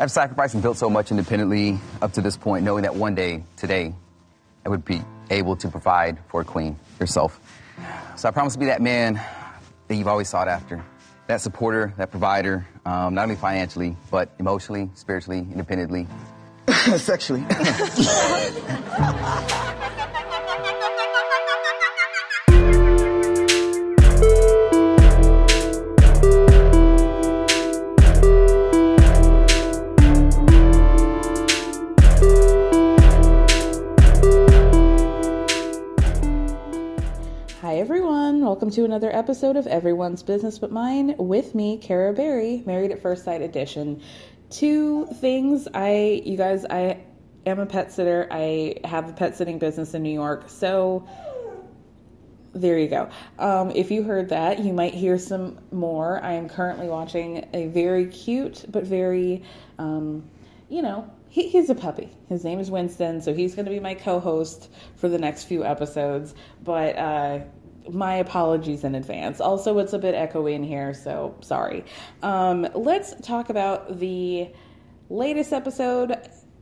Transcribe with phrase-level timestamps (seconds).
[0.00, 3.44] I've sacrificed and built so much independently up to this point, knowing that one day,
[3.58, 3.92] today,
[4.64, 7.38] I would be able to provide for a queen, yourself.
[8.16, 9.20] So I promise to be that man
[9.88, 10.82] that you've always sought after.
[11.26, 16.06] That supporter, that provider, um, not only financially, but emotionally, spiritually, independently.
[16.96, 17.44] Sexually.
[38.60, 43.00] Welcome to another episode of Everyone's Business But Mine with me, Kara Berry, Married at
[43.00, 44.02] First Sight Edition.
[44.50, 47.00] Two things I, you guys, I
[47.46, 48.28] am a pet sitter.
[48.30, 50.50] I have a pet sitting business in New York.
[50.50, 51.08] So,
[52.52, 53.08] there you go.
[53.38, 56.22] Um, if you heard that, you might hear some more.
[56.22, 59.42] I am currently watching a very cute but very,
[59.78, 60.28] um,
[60.68, 62.12] you know, he, he's a puppy.
[62.28, 65.44] His name is Winston, so he's going to be my co host for the next
[65.44, 66.34] few episodes.
[66.62, 67.38] But uh,
[67.88, 69.40] my apologies in advance.
[69.40, 71.84] Also, it's a bit echoey in here, so sorry.
[72.22, 74.50] Um, let's talk about the
[75.08, 76.16] latest episode.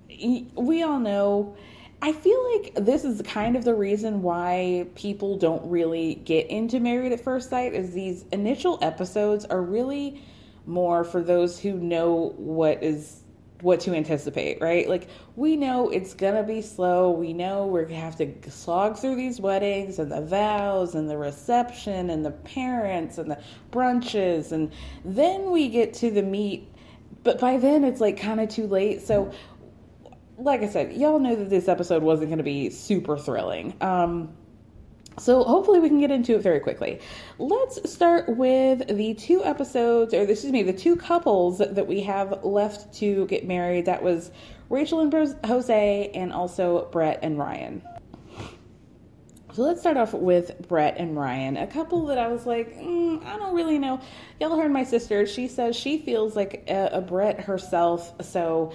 [0.09, 1.57] We all know.
[2.01, 6.79] I feel like this is kind of the reason why people don't really get into
[6.79, 10.23] Married at First Sight is these initial episodes are really
[10.65, 13.23] more for those who know what is
[13.61, 14.89] what to anticipate, right?
[14.89, 17.11] Like we know it's gonna be slow.
[17.11, 21.19] We know we're gonna have to slog through these weddings and the vows and the
[21.19, 23.39] reception and the parents and the
[23.73, 24.73] brunches and
[25.05, 26.73] then we get to the meat.
[27.25, 29.03] But by then it's like kind of too late.
[29.03, 29.33] So
[30.39, 33.75] like I said, y'all know that this episode wasn't to be super thrilling.
[33.81, 34.31] Um,
[35.19, 37.01] so hopefully we can get into it very quickly.
[37.39, 42.45] Let's start with the two episodes, or excuse me, the two couples that we have
[42.45, 43.87] left to get married.
[43.87, 44.31] That was
[44.71, 47.83] Rachel and Jose, and also Brett and Ryan.
[49.55, 53.25] So let's start off with Brett and Ryan, a couple that I was like, mm,
[53.25, 54.01] I don't really know.
[54.39, 55.27] Y'all heard my sister.
[55.27, 58.73] She says she feels like a, a Brett herself, so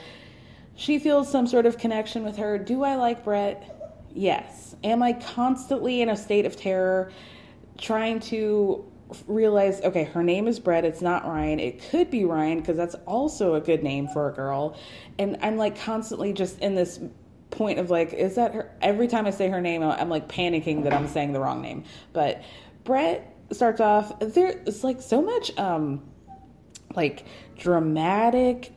[0.75, 2.57] she feels some sort of connection with her.
[2.57, 3.72] Do I like Brett?
[4.13, 4.75] Yes.
[4.83, 7.11] Am I constantly in a state of terror
[7.77, 8.85] trying to
[9.27, 11.59] realize, okay, her name is Brett, it's not Ryan.
[11.59, 14.77] It could be Ryan because that's also a good name for a girl.
[15.19, 16.99] And I'm like constantly just in this
[17.51, 18.71] point of like, is that her?
[18.81, 21.83] Every time I say her name, I'm like panicking that I'm saying the wrong name.
[22.11, 22.43] But
[22.83, 26.03] Brett starts off, there's like so much, um,
[26.95, 27.25] like
[27.57, 28.73] dramatic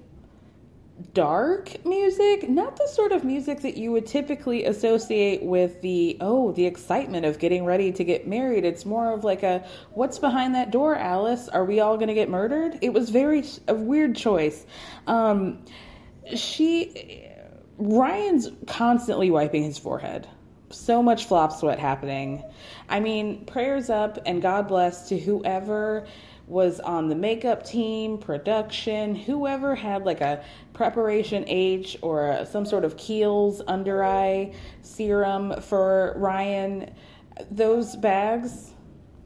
[1.12, 6.52] dark music, not the sort of music that you would typically associate with the oh,
[6.52, 8.64] the excitement of getting ready to get married.
[8.64, 11.48] It's more of like a what's behind that door, Alice?
[11.48, 12.78] Are we all going to get murdered?
[12.80, 14.64] It was very a weird choice.
[15.06, 15.64] Um
[16.34, 17.26] she
[17.78, 20.26] Ryan's constantly wiping his forehead.
[20.70, 22.42] So much flop sweat happening.
[22.88, 26.06] I mean, prayers up and God bless to whoever
[26.46, 30.44] was on the makeup team, production, whoever had like a
[30.76, 34.52] preparation H or a, some sort of Kiehl's under eye
[34.82, 36.94] serum for Ryan,
[37.50, 38.74] those bags,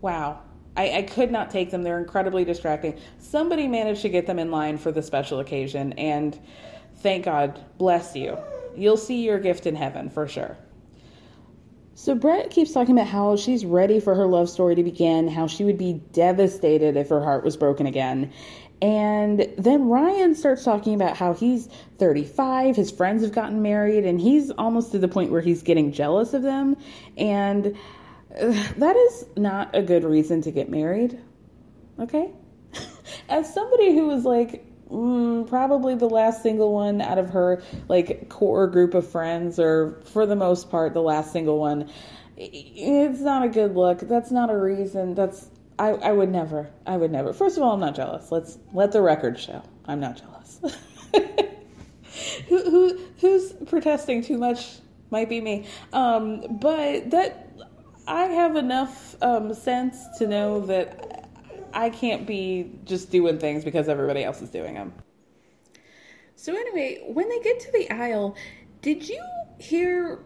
[0.01, 0.41] wow.
[0.77, 1.83] I, I could not take them.
[1.83, 2.99] They're incredibly distracting.
[3.19, 6.39] Somebody managed to get them in line for the special occasion, and
[6.99, 8.39] thank God, bless you.
[8.77, 10.57] You'll see your gift in heaven for sure.
[11.95, 15.47] So Brett keeps talking about how she's ready for her love story to begin, how
[15.49, 18.33] she would be devastated if her heart was broken again.
[18.83, 21.69] And then Ryan starts talking about how he's
[21.99, 25.93] 35, his friends have gotten married, and he's almost to the point where he's getting
[25.93, 26.77] jealous of them.
[27.19, 27.77] And
[28.35, 31.19] uh, that is not a good reason to get married.
[31.99, 32.31] Okay?
[33.29, 38.29] As somebody who was like mm, probably the last single one out of her like
[38.29, 41.91] core group of friends, or for the most part, the last single one.
[42.37, 44.01] It's not a good look.
[44.01, 45.15] That's not a reason.
[45.15, 45.47] That's
[45.81, 46.69] I, I would never.
[46.87, 47.33] I would never.
[47.33, 48.31] First of all, I'm not jealous.
[48.31, 49.63] Let's let the record show.
[49.87, 50.61] I'm not jealous.
[52.49, 54.77] who, who who's protesting too much
[55.11, 55.67] might be me.
[55.95, 57.49] Um, but that
[58.07, 61.31] I have enough um, sense to know that
[61.73, 64.93] I can't be just doing things because everybody else is doing them.
[66.37, 68.37] So anyway, when they get to the aisle,
[68.83, 69.23] did you
[69.59, 70.21] hear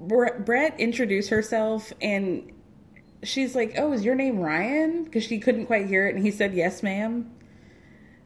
[0.00, 2.53] Brett introduce herself and
[3.24, 6.30] she's like, "Oh, is your name Ryan?" because she couldn't quite hear it and he
[6.30, 7.30] said, "Yes, ma'am."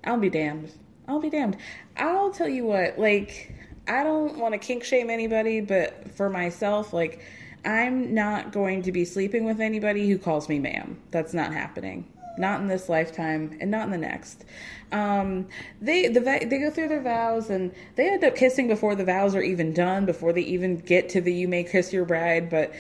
[0.05, 0.73] I'll be damned.
[1.07, 1.57] I'll be damned.
[1.97, 3.55] I'll tell you what, like
[3.87, 7.21] I don't want to kink shame anybody, but for myself, like
[7.65, 11.01] I'm not going to be sleeping with anybody who calls me ma'am.
[11.11, 12.07] That's not happening
[12.39, 14.45] not in this lifetime, and not in the next.
[14.93, 15.49] Um,
[15.81, 19.35] they the they go through their vows, and they end up kissing before the vows
[19.35, 22.73] are even done, before they even get to the "you may kiss your bride." But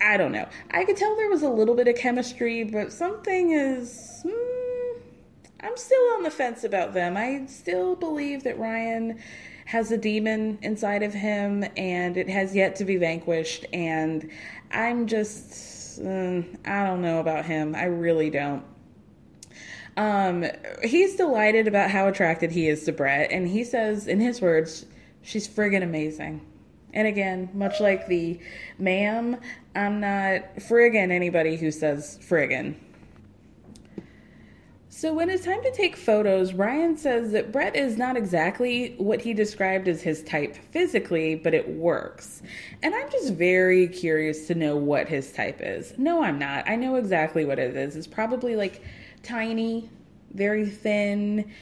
[0.00, 0.48] I don't know.
[0.70, 4.22] I could tell there was a little bit of chemistry, but something is.
[4.22, 5.00] Hmm,
[5.62, 7.16] I'm still on the fence about them.
[7.16, 9.20] I still believe that Ryan
[9.70, 14.28] has a demon inside of him and it has yet to be vanquished and
[14.72, 18.64] i'm just uh, i don't know about him i really don't
[20.00, 20.46] um,
[20.82, 24.86] he's delighted about how attracted he is to Brett, and he says, in his words,
[25.20, 26.40] she's friggin' amazing.
[26.94, 28.40] And again, much like the
[28.78, 29.36] ma'am,
[29.76, 32.76] I'm not friggin' anybody who says friggin'.
[34.88, 39.20] So, when it's time to take photos, Ryan says that Brett is not exactly what
[39.20, 42.42] he described as his type physically, but it works.
[42.82, 45.92] And I'm just very curious to know what his type is.
[45.98, 46.68] No, I'm not.
[46.68, 47.96] I know exactly what it is.
[47.96, 48.82] It's probably like
[49.22, 49.90] tiny,
[50.32, 51.52] very thin,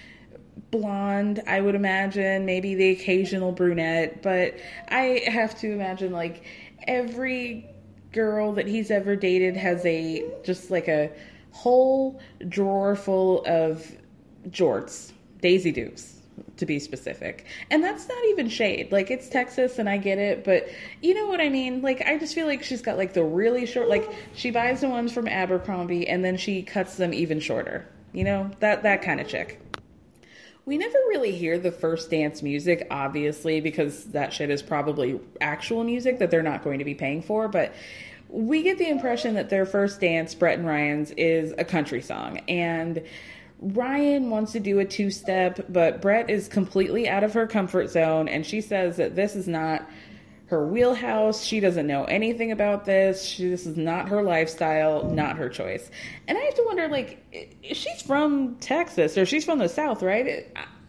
[0.71, 4.55] blonde, I would imagine, maybe the occasional brunette, but
[4.89, 6.45] I have to imagine like
[6.87, 7.67] every
[8.13, 11.11] girl that he's ever dated has a just like a
[11.53, 13.91] whole drawer full of
[14.51, 16.18] jorts, Daisy Dukes
[16.57, 17.47] to be specific.
[17.71, 18.93] And that's not even shade.
[18.93, 20.69] Like it's Texas and I get it, but
[21.03, 21.83] you know what I mean?
[21.83, 24.89] Like I just feel like she's got like the really short like she buys the
[24.89, 27.89] ones from Abercrombie and then she cuts them even shorter.
[28.13, 28.51] You know?
[28.61, 29.61] That that kind of chick.
[30.65, 35.83] We never really hear the first dance music, obviously, because that shit is probably actual
[35.83, 37.73] music that they're not going to be paying for, but
[38.29, 42.41] we get the impression that their first dance, Brett and Ryan's, is a country song.
[42.49, 43.03] And
[43.61, 47.91] Ryan wants to do a two step, but Brett is completely out of her comfort
[47.91, 49.89] zone, and she says that this is not
[50.47, 51.45] her wheelhouse.
[51.45, 53.25] She doesn't know anything about this.
[53.25, 55.91] She, this is not her lifestyle, not her choice.
[56.27, 57.23] And I have to wonder, like,
[57.63, 60.47] she's from Texas or she's from the South, right?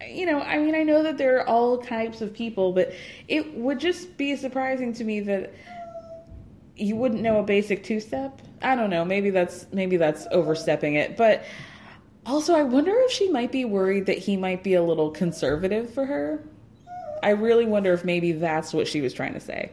[0.07, 2.93] you know, I mean, I know that there are all types of people, but
[3.27, 5.53] it would just be surprising to me that
[6.75, 8.41] you wouldn't know a basic two step.
[8.61, 9.03] I don't know.
[9.03, 11.43] Maybe that's maybe that's overstepping it, but
[12.29, 15.93] also, I wonder if she might be worried that he might be a little conservative
[15.93, 16.43] for her.
[17.24, 19.71] I really wonder if maybe that's what she was trying to say.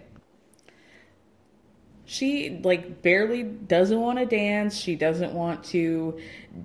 [2.08, 4.76] She like barely doesn't want to dance.
[4.76, 6.20] She doesn't want to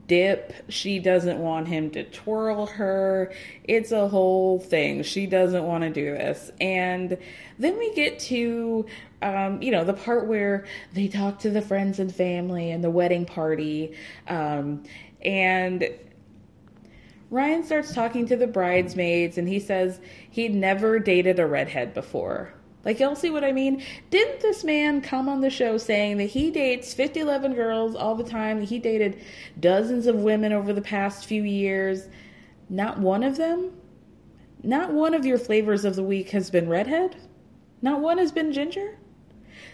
[0.08, 0.54] dip.
[0.70, 3.34] She doesn't want him to twirl her.
[3.64, 5.02] It's a whole thing.
[5.02, 6.52] She doesn't want to do this.
[6.62, 7.18] And
[7.58, 8.86] then we get to
[9.24, 12.90] um, you know, the part where they talk to the friends and family and the
[12.90, 13.96] wedding party.
[14.28, 14.84] Um,
[15.24, 15.90] and
[17.30, 20.00] Ryan starts talking to the bridesmaids and he says
[20.30, 22.54] he'd never dated a redhead before.
[22.84, 23.84] Like, y'all see what I mean?
[24.10, 28.16] Didn't this man come on the show saying that he dates 50, 11 girls all
[28.16, 29.22] the time, that he dated
[29.60, 32.08] dozens of women over the past few years?
[32.70, 33.72] Not one of them?
[34.64, 37.16] Not one of your flavors of the week has been redhead?
[37.84, 38.98] Not one has been ginger?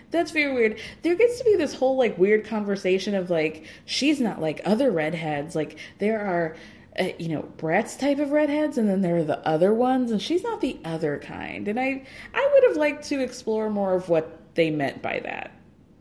[0.09, 0.79] That's very weird.
[1.01, 4.91] There gets to be this whole like weird conversation of like she's not like other
[4.91, 5.55] redheads.
[5.55, 6.55] Like there are
[6.97, 10.21] uh, you know Brett's type of redheads, and then there are the other ones, and
[10.21, 11.67] she's not the other kind.
[11.67, 15.51] And I I would have liked to explore more of what they meant by that.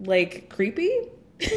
[0.01, 0.91] Like creepy.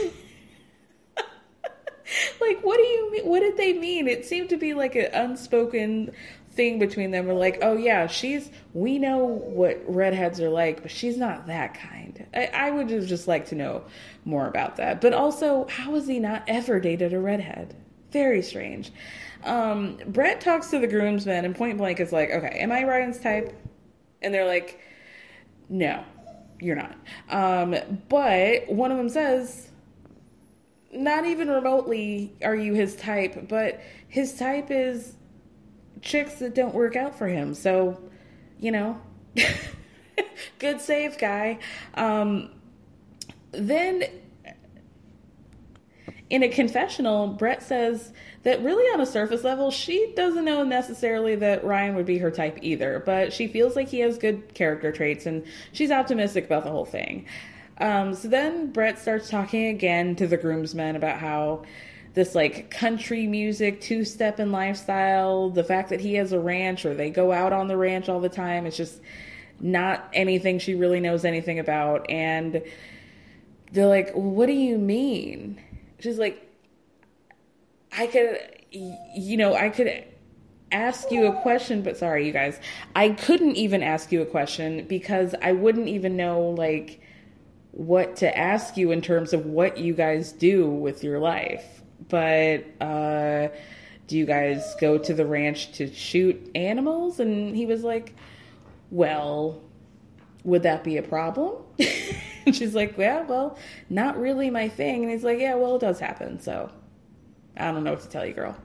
[2.41, 5.08] like what do you mean what did they mean it seemed to be like an
[5.13, 6.12] unspoken
[6.60, 7.25] thing between them.
[7.25, 11.74] We're like, oh yeah, she's we know what redheads are like, but she's not that
[11.74, 12.28] kind.
[12.34, 13.86] I, I would just like to know
[14.25, 15.00] more about that.
[15.00, 17.78] But also, how has he not ever dated a redhead?
[18.12, 18.92] Very strange.
[19.46, 23.22] Um, Brett talks to the groomsmen and point blank is like, okay, am I Ryan's
[23.22, 23.58] type?
[24.22, 24.82] And they're like,
[25.70, 26.04] no,
[26.60, 26.98] you're not.
[27.30, 27.74] Um,
[28.10, 29.70] but one of them says,
[30.92, 35.16] not even remotely are you his type, but his type is
[36.01, 37.53] chicks that don't work out for him.
[37.53, 38.01] So,
[38.60, 39.00] you know,
[40.60, 41.60] good save, guy.
[41.96, 42.51] Um,
[43.51, 44.03] then
[46.29, 48.13] in a confessional, Brett says
[48.44, 52.29] that really on a surface level, she doesn't know necessarily that Ryan would be her
[52.29, 56.63] type either, but she feels like he has good character traits and she's optimistic about
[56.63, 57.25] the whole thing.
[57.79, 61.63] Um, so then Brett starts talking again to the groomsmen about how
[62.20, 66.86] this like country music two step and lifestyle the fact that he has a ranch
[66.86, 69.00] or they go out on the ranch all the time it's just
[69.62, 72.10] not anything she really knows anything about.
[72.10, 72.62] And
[73.72, 75.62] they're like what do you mean?
[76.00, 76.46] She's like
[77.92, 78.40] i could
[78.72, 80.06] you know i could
[80.72, 82.60] ask you a question but sorry you guys.
[82.96, 87.02] I couldn't even ask you a question because i wouldn't even know like
[87.72, 92.65] what to ask you in terms of what you guys do with your life but
[92.82, 93.50] uh,
[94.08, 97.20] do you guys go to the ranch to shoot animals?
[97.20, 98.15] And he was like,
[98.91, 99.62] well,
[100.44, 101.63] would that be a problem?
[102.46, 103.58] and she's like, yeah, well,
[103.89, 105.03] not really my thing.
[105.03, 106.39] And he's like, yeah, well, it does happen.
[106.39, 106.72] So
[107.58, 108.58] I don't know what to tell you, girl.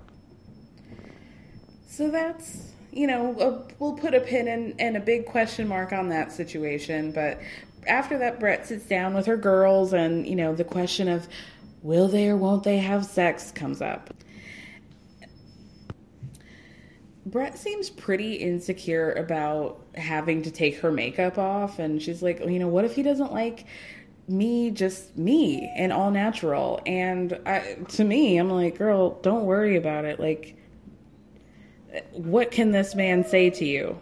[1.87, 5.93] So that's, you know, a, we'll put a pin in and a big question mark
[5.93, 7.13] on that situation.
[7.13, 7.41] But
[7.87, 11.29] after that, Brett sits down with her girls, and, you know, the question of,
[11.85, 14.13] will they or won't they have sex comes up.
[17.27, 22.59] Brett seems pretty insecure about having to take her makeup off, and she's like, you
[22.59, 23.67] know, what if he doesn't like
[24.27, 26.81] me, just me, and all natural?
[26.87, 30.19] And I, to me, I'm like, girl, don't worry about it.
[30.19, 30.57] Like,
[32.13, 33.99] what can this man say to you?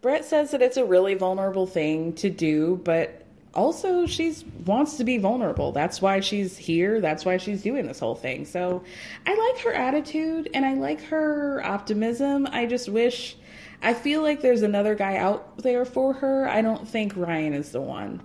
[0.00, 3.23] Brett says that it's a really vulnerable thing to do, but
[3.54, 5.72] also she's wants to be vulnerable.
[5.72, 7.00] That's why she's here.
[7.00, 8.44] That's why she's doing this whole thing.
[8.44, 8.82] So
[9.26, 12.46] I like her attitude and I like her optimism.
[12.50, 13.36] I just wish
[13.82, 16.48] I feel like there's another guy out there for her.
[16.48, 18.22] I don't think Ryan is the one.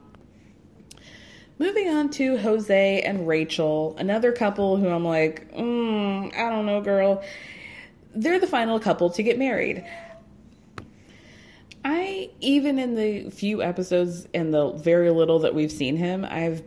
[1.58, 6.80] Moving on to Jose and Rachel, another couple who I'm like, mm, I don't know,
[6.80, 7.22] girl.
[8.16, 9.84] They're the final couple to get married.
[11.84, 16.64] I even in the few episodes and the very little that we've seen him, I've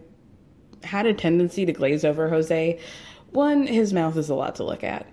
[0.83, 2.79] had a tendency to glaze over Jose.
[3.31, 5.07] One, his mouth is a lot to look at.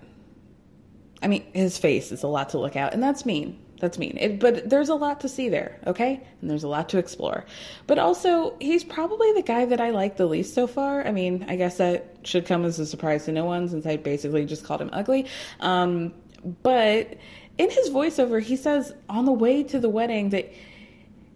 [1.22, 3.58] I mean, his face is a lot to look at, and that's mean.
[3.80, 4.18] That's mean.
[4.20, 6.22] It, but there's a lot to see there, okay?
[6.40, 7.46] And there's a lot to explore.
[7.86, 11.06] But also, he's probably the guy that I like the least so far.
[11.06, 13.96] I mean, I guess that should come as a surprise to no one since I
[13.96, 15.26] basically just called him ugly.
[15.60, 16.12] Um,
[16.62, 17.16] but
[17.60, 20.50] in his voiceover, he says on the way to the wedding that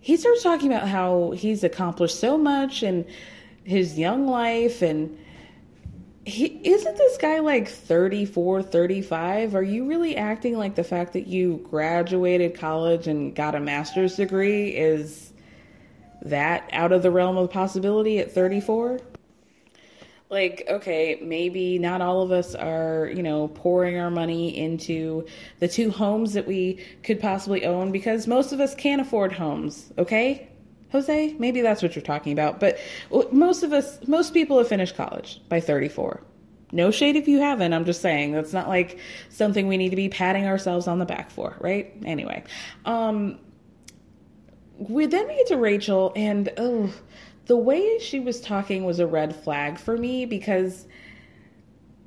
[0.01, 3.07] he starts talking about how he's accomplished so much in
[3.63, 5.19] his young life and
[6.25, 11.27] he isn't this guy like 34 35 are you really acting like the fact that
[11.27, 15.33] you graduated college and got a master's degree is
[16.23, 19.01] that out of the realm of possibility at 34
[20.35, 25.25] like okay maybe not all of us are you know pouring our money into
[25.61, 29.93] the two homes that we could possibly own because most of us can't afford homes
[29.97, 30.49] okay?
[30.93, 32.79] Jose maybe that's what you're talking about but
[33.33, 36.23] most of us most people have finished college by 34
[36.71, 38.99] no shade if you haven't i'm just saying that's not like
[39.29, 41.93] something we need to be patting ourselves on the back for right?
[42.05, 42.45] Anyway
[42.85, 43.39] um
[44.79, 46.93] we then we get to rachel and oh
[47.47, 50.87] the way she was talking was a red flag for me because,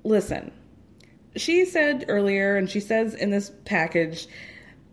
[0.04, 0.52] listen,
[1.36, 4.28] she said earlier, and she says in this package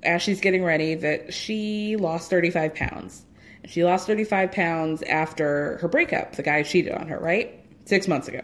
[0.05, 3.25] as she's getting ready, that she lost 35 pounds.
[3.67, 6.37] She lost 35 pounds after her breakup.
[6.37, 7.59] The guy cheated on her, right?
[7.87, 8.43] Six months ago,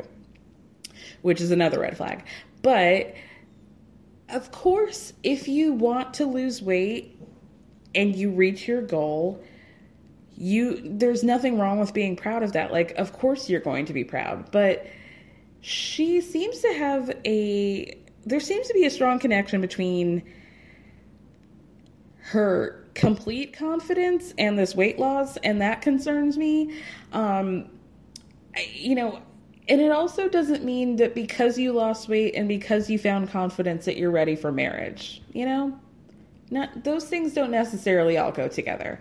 [1.23, 2.25] which is another red flag.
[2.63, 3.15] But
[4.31, 7.21] of course, if you want to lose weight
[7.95, 9.43] and you reach your goal,
[10.41, 12.73] you there's nothing wrong with being proud of that.
[12.73, 14.87] Like of course you're going to be proud, but
[15.61, 17.95] she seems to have a
[18.25, 20.23] there seems to be a strong connection between
[22.21, 26.81] her complete confidence and this weight loss and that concerns me.
[27.13, 27.69] Um
[28.57, 29.21] I, you know
[29.69, 33.85] and it also doesn't mean that because you lost weight and because you found confidence
[33.85, 35.79] that you're ready for marriage you know?
[36.51, 38.99] Not those things don't necessarily all go together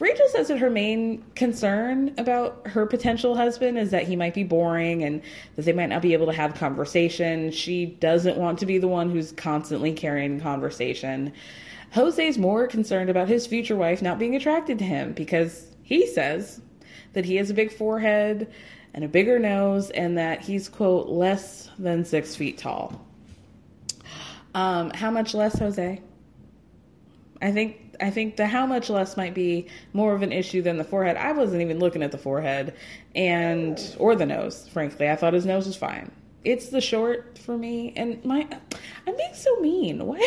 [0.00, 4.44] Rachel says that her main concern about her potential husband is that he might be
[4.44, 5.20] boring and
[5.56, 7.50] that they might not be able to have conversation.
[7.50, 11.34] She doesn't want to be the one who's constantly carrying conversation.
[11.92, 16.62] Jose's more concerned about his future wife not being attracted to him because he says
[17.12, 18.50] that he has a big forehead
[18.94, 23.04] and a bigger nose and that he's, quote, less than six feet tall.
[24.54, 26.00] Um, how much less, Jose?
[27.42, 30.76] I think I think the how much less might be more of an issue than
[30.78, 31.16] the forehead.
[31.16, 32.74] I wasn't even looking at the forehead
[33.14, 35.08] and or the nose, frankly.
[35.08, 36.10] I thought his nose was fine.
[36.44, 38.48] It's the short for me and my
[39.06, 40.04] I'm being so mean.
[40.06, 40.18] Why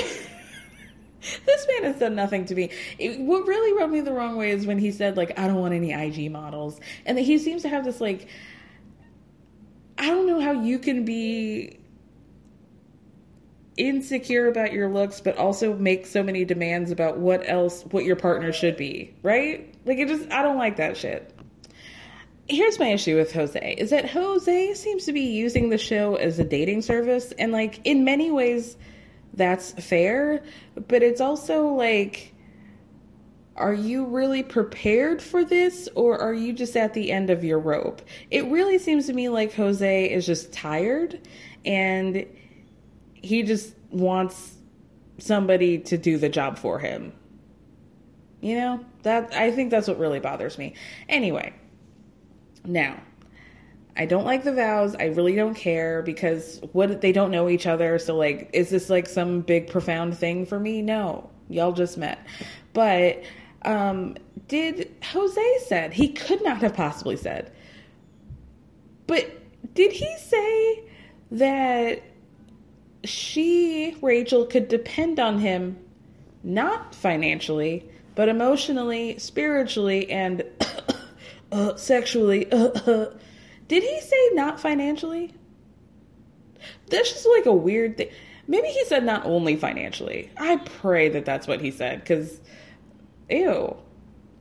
[1.46, 2.70] this man has done nothing to me.
[3.00, 5.60] It, what really rubbed me the wrong way is when he said like I don't
[5.60, 8.28] want any IG models, and that he seems to have this like
[9.98, 11.80] I don't know how you can be
[13.78, 18.16] insecure about your looks but also make so many demands about what else what your
[18.16, 19.74] partner should be right?
[19.86, 21.34] Like it just i don't like that shit.
[22.48, 26.40] Here's my issue with jose is that jose seems to be using the show as
[26.40, 28.78] a dating service and like in many ways
[29.34, 30.44] that's fair
[30.88, 32.34] but it's also like
[33.56, 37.60] are you really prepared for this or are you just at the end of your
[37.60, 38.02] rope?
[38.32, 41.20] It really seems to me like jose is just tired
[41.66, 42.26] and
[43.24, 44.58] he just wants
[45.18, 47.14] somebody to do the job for him.
[48.42, 50.76] You know, that I think that's what really bothers me.
[51.08, 51.54] Anyway,
[52.66, 53.02] now,
[53.96, 54.96] I don't like the vows.
[54.96, 58.00] I really don't care because what they don't know each other.
[58.00, 60.82] So like is this like some big profound thing for me?
[60.82, 61.30] No.
[61.50, 62.26] Y'all just met.
[62.74, 63.24] But
[63.64, 64.16] um
[64.48, 67.52] did Jose said he could not have possibly said.
[69.06, 69.30] But
[69.76, 70.84] did he say
[71.32, 72.02] that
[73.04, 75.78] she, Rachel, could depend on him
[76.44, 80.44] not financially, but emotionally, spiritually, and
[81.52, 82.46] uh, sexually.
[82.46, 85.34] Did he say not financially?
[86.88, 88.10] That's just like a weird thing.
[88.48, 90.30] Maybe he said not only financially.
[90.38, 92.40] I pray that that's what he said because,
[93.30, 93.78] ew,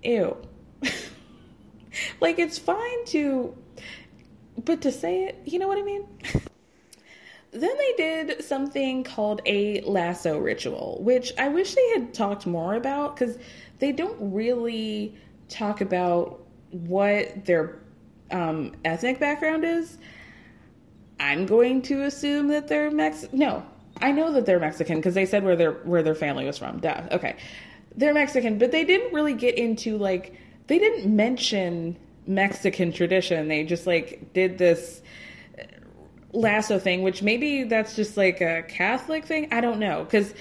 [0.03, 0.37] ew.
[2.21, 3.57] like it's fine to,
[4.65, 6.07] but to say it, you know what I mean?
[7.53, 12.75] Then they did something called a lasso ritual, which I wish they had talked more
[12.75, 13.37] about because
[13.79, 15.15] they don't really
[15.49, 17.79] talk about what their
[18.31, 19.99] um, ethnic background is.
[21.21, 23.27] I'm going to assume that they're Mex.
[23.33, 23.65] No,
[24.01, 26.81] I know that they're Mexican because they said where their where their family was from.
[26.81, 27.03] Duh.
[27.13, 27.37] Okay,
[27.97, 30.35] they're Mexican, but they didn't really get into like
[30.69, 33.49] they didn't mention Mexican tradition.
[33.49, 35.03] They just like did this
[36.33, 39.49] lasso thing, which maybe that's just like a Catholic thing.
[39.53, 40.05] I don't know.
[40.05, 40.35] Because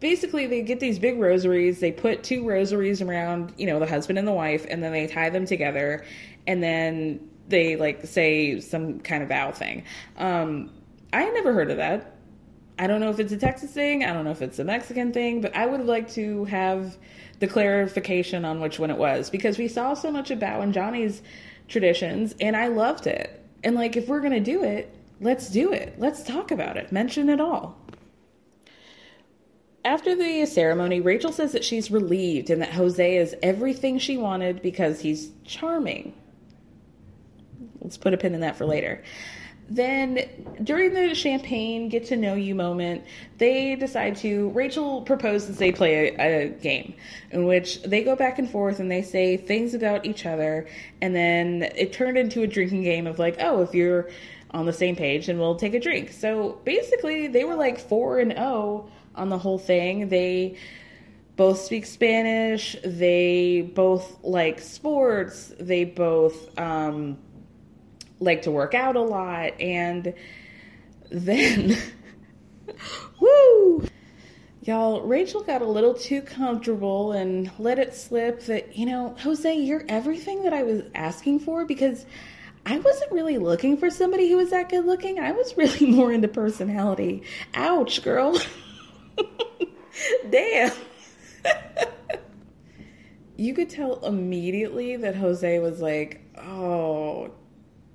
[0.00, 4.18] basically, they get these big rosaries, they put two rosaries around, you know, the husband
[4.18, 6.04] and the wife, and then they tie them together,
[6.46, 9.84] and then they like say some kind of vow thing.
[10.16, 10.70] Um,
[11.12, 12.16] I had never heard of that.
[12.78, 15.12] I don't know if it's a Texas thing, I don't know if it's a Mexican
[15.12, 16.96] thing, but I would like to have
[17.38, 21.20] the clarification on which one it was because we saw so much about in Johnny's
[21.68, 23.44] traditions and I loved it.
[23.62, 25.94] And like if we're going to do it, Let's do it.
[25.98, 26.90] Let's talk about it.
[26.90, 27.76] Mention it all.
[29.84, 34.62] After the ceremony, Rachel says that she's relieved and that Jose is everything she wanted
[34.62, 36.14] because he's charming.
[37.80, 39.02] Let's put a pin in that for later.
[39.70, 40.28] Then,
[40.64, 43.04] during the champagne get to know you moment,
[43.38, 44.50] they decide to.
[44.50, 46.94] Rachel proposes they play a, a, game
[47.30, 50.66] in which they go back and forth and they say things about each other,
[51.00, 54.10] and then it turned into a drinking game of like, oh, if you're
[54.52, 56.12] on the same page and we'll take a drink.
[56.12, 60.08] So basically, they were like 4 and 0 on the whole thing.
[60.08, 60.56] They
[61.36, 67.16] both speak Spanish, they both like sports, they both um,
[68.18, 70.12] like to work out a lot, and
[71.10, 71.78] then,
[73.20, 73.86] woo!
[74.62, 79.52] Y'all, Rachel got a little too comfortable and let it slip that, you know, Jose,
[79.52, 82.04] you're everything that I was asking for because
[82.70, 85.18] I wasn't really looking for somebody who was that good looking.
[85.18, 87.24] I was really more into personality.
[87.52, 88.40] Ouch, girl.
[90.30, 90.70] Damn.
[93.36, 97.32] you could tell immediately that Jose was like, oh,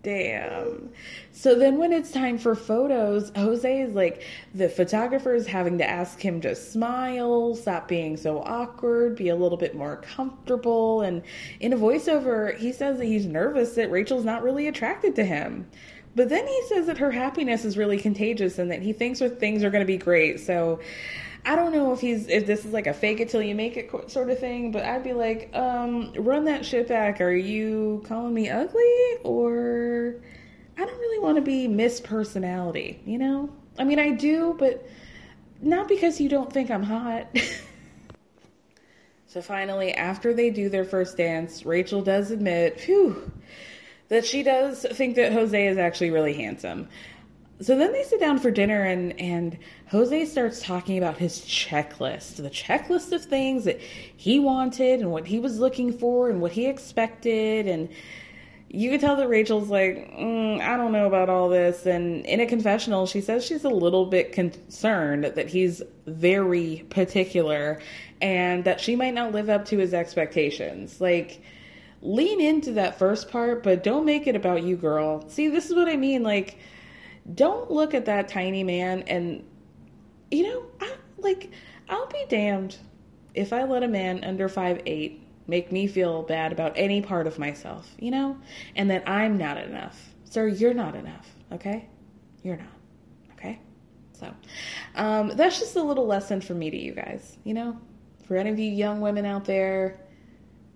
[0.03, 0.89] damn.
[1.37, 5.87] So then when it's time for photos, Jose is like, the photographer is having to
[5.87, 11.01] ask him to smile, stop being so awkward, be a little bit more comfortable.
[11.01, 11.23] And
[11.59, 15.67] in a voiceover, he says that he's nervous that Rachel's not really attracted to him.
[16.15, 19.27] But then he says that her happiness is really contagious and that he thinks her
[19.27, 20.39] things are going to be great.
[20.39, 20.79] So
[21.43, 23.75] I don't know if he's if this is like a fake it till you make
[23.75, 27.19] it sort of thing, but I'd be like, um, run that shit back.
[27.19, 30.15] Are you calling me ugly or
[30.77, 33.49] I don't really want to be Miss Personality, you know?
[33.77, 34.87] I mean, I do, but
[35.61, 37.27] not because you don't think I'm hot.
[39.27, 43.31] so finally, after they do their first dance, Rachel does admit, phew,
[44.09, 46.87] that she does think that Jose is actually really handsome
[47.61, 49.57] so then they sit down for dinner and and
[49.89, 55.27] Jose starts talking about his checklist, the checklist of things that he wanted and what
[55.27, 57.89] he was looking for and what he expected and
[58.69, 61.85] you can tell that Rachel's like, mm, I don't know about all this.
[61.85, 67.79] And in a confessional, she says she's a little bit concerned that he's very particular
[68.21, 70.99] and that she might not live up to his expectations.
[70.99, 71.41] Like,
[72.01, 75.27] lean into that first part, but don't make it about you, girl.
[75.29, 76.23] See, this is what I mean.
[76.23, 76.57] Like,
[77.33, 79.43] don't look at that tiny man and
[80.29, 81.51] you know I, like
[81.89, 82.77] i'll be damned
[83.33, 87.27] if i let a man under five eight make me feel bad about any part
[87.27, 88.37] of myself you know?
[88.75, 90.13] And that i'm not enough.
[90.25, 91.87] Sir you're not enough okay?
[92.43, 92.67] You're not
[93.33, 93.59] okay?
[94.13, 94.33] So
[94.95, 97.79] um, that's just a little lesson for me to you guys you know?
[98.27, 99.99] For any of you young women out there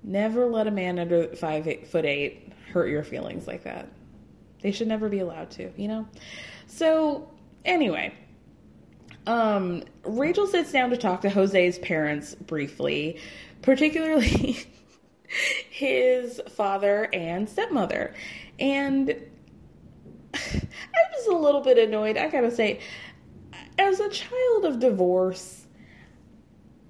[0.03, 3.89] never let a man under five eight, foot eight hurt your feelings like that.
[4.61, 6.07] They should never be allowed to, you know?
[6.67, 7.29] So,
[7.65, 8.13] anyway,
[9.25, 13.19] um, Rachel sits down to talk to Jose's parents briefly,
[13.61, 14.57] particularly
[15.69, 18.13] his father and stepmother.
[18.59, 19.09] And
[20.33, 22.79] I was a little bit annoyed, I gotta say.
[23.77, 25.58] As a child of divorce,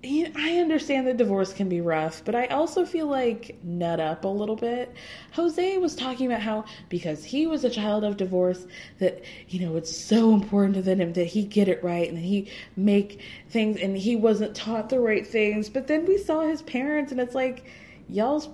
[0.01, 4.29] I understand that divorce can be rough, but I also feel like nut up a
[4.29, 4.93] little bit.
[5.33, 8.65] Jose was talking about how because he was a child of divorce
[8.99, 12.49] that you know it's so important to him that he get it right and he
[12.77, 15.67] make things and he wasn't taught the right things.
[15.67, 17.65] But then we saw his parents and it's like
[18.07, 18.47] y'all's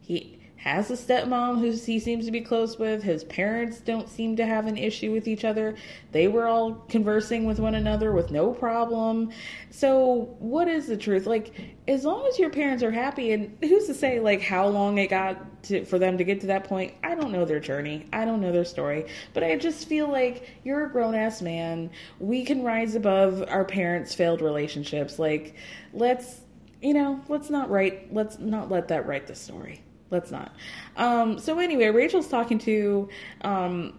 [0.00, 3.02] he has a stepmom who he seems to be close with.
[3.02, 5.74] His parents don't seem to have an issue with each other.
[6.12, 9.30] They were all conversing with one another with no problem.
[9.70, 11.24] So, what is the truth?
[11.24, 11.54] Like,
[11.88, 15.08] as long as your parents are happy, and who's to say, like, how long it
[15.08, 16.92] got to, for them to get to that point?
[17.02, 18.04] I don't know their journey.
[18.12, 19.06] I don't know their story.
[19.32, 21.90] But I just feel like you're a grown ass man.
[22.18, 25.18] We can rise above our parents' failed relationships.
[25.18, 25.54] Like,
[25.94, 26.42] let's,
[26.82, 30.54] you know, let's not write, let's not let that write the story let's not.
[30.96, 33.08] Um, so anyway, Rachel's talking to
[33.42, 33.98] um,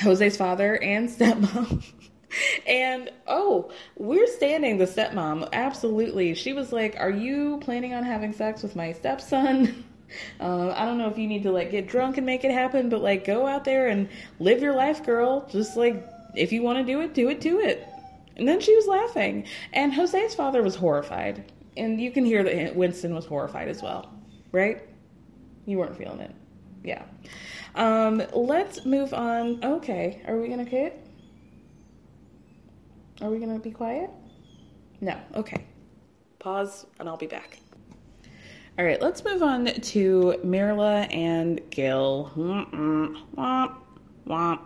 [0.00, 1.84] Jose's father and stepmom.
[2.66, 5.48] and oh, we're standing the stepmom.
[5.52, 6.34] Absolutely.
[6.34, 9.84] She was like, Are you planning on having sex with my stepson?
[10.38, 12.88] Uh, I don't know if you need to like get drunk and make it happen,
[12.88, 14.08] but like go out there and
[14.38, 15.48] live your life, girl.
[15.50, 17.86] Just like if you want to do it, do it, do it.
[18.36, 19.46] And then she was laughing.
[19.72, 21.50] And Jose's father was horrified.
[21.76, 24.12] And you can hear that Winston was horrified as well,
[24.52, 24.85] right?
[25.66, 26.34] You weren't feeling it.
[26.82, 27.04] Yeah.
[27.74, 29.62] Um, let's move on.
[29.62, 30.22] Okay.
[30.26, 30.98] Are we to quit?
[33.20, 34.10] Are we to be quiet?
[35.00, 35.18] No.
[35.34, 35.64] Okay.
[36.38, 37.58] Pause and I'll be back.
[38.78, 42.30] All right, let's move on to Mirla and Gil.
[42.36, 43.16] Womp,
[44.26, 44.60] womp.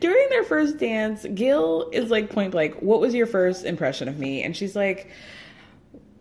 [0.00, 4.16] During their first dance, Gil is like point blank, What was your first impression of
[4.18, 4.44] me?
[4.44, 5.10] And she's like,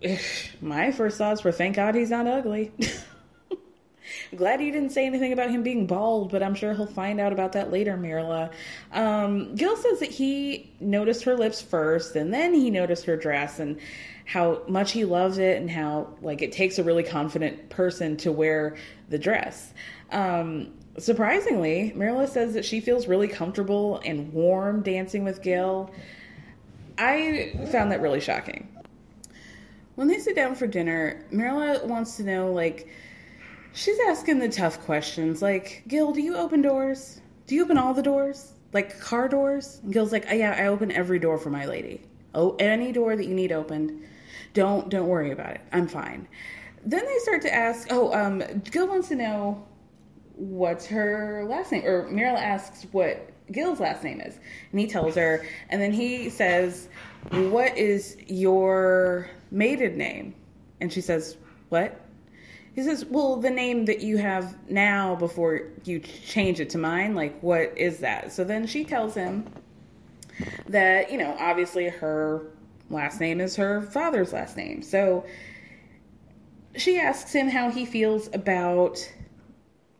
[0.61, 2.71] my first thoughts were thank God he's not ugly.
[4.35, 7.33] Glad you didn't say anything about him being bald, but I'm sure he'll find out
[7.33, 8.51] about that later, Mirla.
[8.91, 13.59] Um, Gil says that he noticed her lips first, and then he noticed her dress
[13.59, 13.79] and
[14.25, 18.31] how much he loves it, and how like it takes a really confident person to
[18.31, 18.75] wear
[19.09, 19.73] the dress.
[20.11, 25.93] Um, surprisingly, Mirla says that she feels really comfortable and warm dancing with Gil.
[26.97, 28.67] I found that really shocking
[29.97, 32.87] when they sit down for dinner, Mirla wants to know, like,
[33.73, 37.19] she's asking the tough questions, like, Gil, do you open doors?
[37.47, 38.53] Do you open all the doors?
[38.73, 39.79] Like car doors?
[39.81, 42.03] And Gil's like, oh, yeah, I open every door for my lady.
[42.35, 44.03] Oh, any door that you need opened.
[44.53, 45.61] Don't don't worry about it.
[45.71, 46.27] I'm fine.
[46.85, 49.65] Then they start to ask, oh, um, Gil wants to know
[50.35, 54.37] what's her last name, or Mirla asks what Gil's last name is,
[54.71, 56.87] and he tells her, and then he says,
[57.31, 60.35] "What is your maiden name.
[60.79, 61.37] And she says,
[61.69, 61.99] What?
[62.73, 67.15] He says, Well, the name that you have now before you change it to mine,
[67.15, 68.31] like, what is that?
[68.31, 69.45] So then she tells him
[70.67, 72.51] that, you know, obviously her
[72.89, 74.81] last name is her father's last name.
[74.81, 75.25] So
[76.75, 78.99] she asks him how he feels about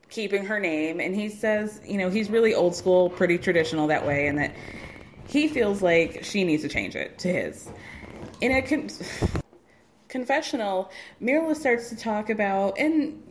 [0.09, 0.99] keeping her name.
[0.99, 4.55] And he says, you know, he's really old school, pretty traditional that way, and that
[5.27, 7.69] he feels like she needs to change it to his.
[8.41, 8.89] In a con-
[10.09, 13.23] confessional, Mirla starts to talk about, and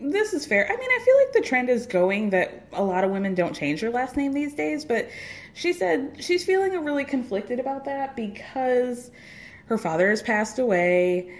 [0.00, 0.66] this is fair.
[0.66, 3.54] I mean, I feel like the trend is going that a lot of women don't
[3.54, 5.08] change their last name these days, but
[5.54, 9.10] she said she's feeling really conflicted about that because
[9.66, 11.32] her father has passed away.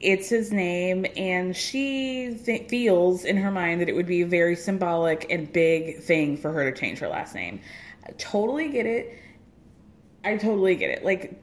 [0.00, 4.26] It's his name, and she th- feels in her mind that it would be a
[4.26, 7.60] very symbolic and big thing for her to change her last name.
[8.04, 9.16] I totally get it.
[10.24, 11.04] I totally get it.
[11.04, 11.41] Like,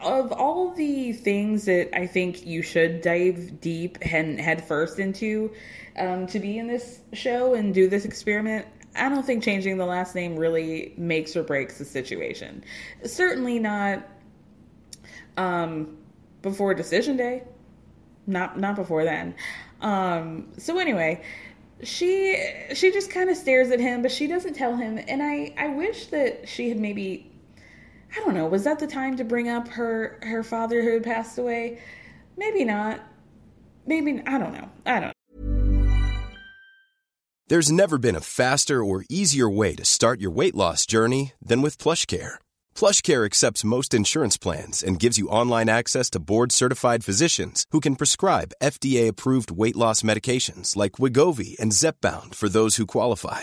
[0.00, 5.52] of all the things that I think you should dive deep and head first into
[5.98, 9.86] um, to be in this show and do this experiment, I don't think changing the
[9.86, 12.64] last name really makes or breaks the situation.
[13.04, 14.06] Certainly not
[15.36, 15.96] um,
[16.42, 17.44] before decision day.
[18.26, 19.34] Not not before then.
[19.80, 21.22] Um, so anyway,
[21.82, 22.36] she
[22.74, 24.98] she just kind of stares at him, but she doesn't tell him.
[25.08, 27.30] And I I wish that she had maybe
[28.16, 31.04] I don't know, was that the time to bring up her her father who had
[31.04, 31.80] passed away?
[32.36, 33.00] Maybe not.
[33.86, 34.68] Maybe I don't know.
[34.86, 35.12] I don't.
[37.48, 41.62] There's never been a faster or easier way to start your weight loss journey than
[41.62, 42.34] with PlushCare.
[42.74, 47.96] PlushCare accepts most insurance plans and gives you online access to board-certified physicians who can
[47.96, 53.42] prescribe FDA-approved weight loss medications like Wegovy and Zepbound for those who qualify.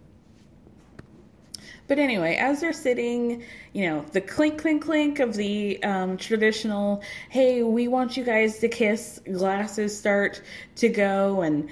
[1.91, 7.03] but anyway, as they're sitting, you know, the clink, clink, clink of the um, traditional,
[7.27, 10.41] hey, we want you guys to kiss, glasses start
[10.77, 11.41] to go.
[11.41, 11.69] And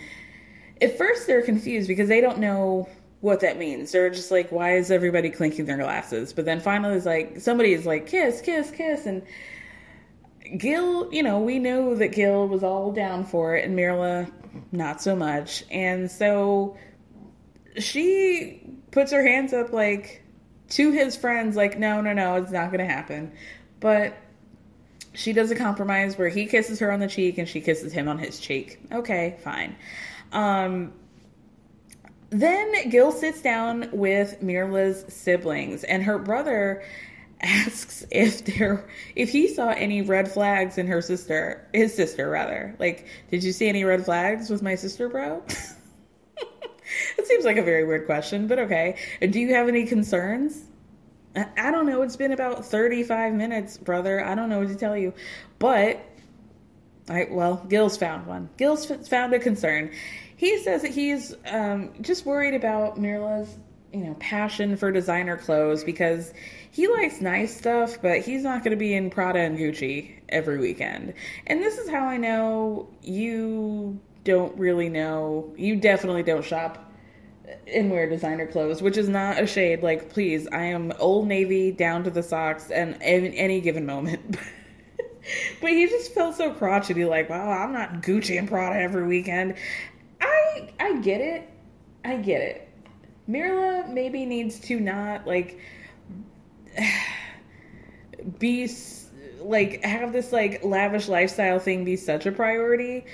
[0.81, 2.89] at first they're confused because they don't know
[3.21, 3.93] what that means.
[3.93, 6.33] They're just like, why is everybody clinking their glasses?
[6.33, 9.05] But then finally it's like, somebody is like, kiss, kiss, kiss.
[9.05, 9.21] And
[10.57, 14.29] Gil, you know, we know that Gil was all down for it and Mirla
[14.73, 15.63] not so much.
[15.71, 16.75] And so
[17.79, 18.61] she
[18.91, 20.23] puts her hands up like
[20.69, 23.31] to his friends like no no no it's not to happen.
[23.79, 24.15] But
[25.13, 28.07] she does a compromise where he kisses her on the cheek and she kisses him
[28.07, 28.79] on his cheek.
[28.91, 29.75] Okay fine.
[30.31, 30.93] Um
[32.31, 36.83] then Gil sits down with Mirla's siblings and her brother
[37.41, 42.75] asks if there if he saw any red flags in her sister his sister rather.
[42.79, 45.43] Like did you see any red flags with my sister bro
[47.17, 48.97] it seems like a very weird question, but okay.
[49.21, 50.63] Do you have any concerns?
[51.35, 52.01] I don't know.
[52.01, 54.23] It's been about 35 minutes, brother.
[54.23, 55.13] I don't know what to tell you.
[55.59, 56.03] But,
[57.07, 58.49] all right, well, Gil's found one.
[58.57, 59.91] Gil's found a concern.
[60.35, 63.57] He says that he's um, just worried about Mirla's,
[63.93, 66.33] you know, passion for designer clothes because
[66.71, 70.59] he likes nice stuff, but he's not going to be in Prada and Gucci every
[70.59, 71.13] weekend.
[71.45, 75.53] And this is how I know you don't really know.
[75.57, 76.91] You definitely don't shop
[77.67, 79.81] and wear designer clothes, which is not a shade.
[79.83, 84.37] Like, please, I am Old Navy down to the socks, and in any given moment.
[85.61, 89.55] but he just felt so crotchety, like, wow, I'm not Gucci and Prada every weekend.
[90.21, 91.49] I I get it,
[92.03, 92.69] I get it.
[93.29, 95.59] Mirla maybe needs to not like
[98.39, 98.69] be
[99.39, 103.05] like have this like lavish lifestyle thing be such a priority.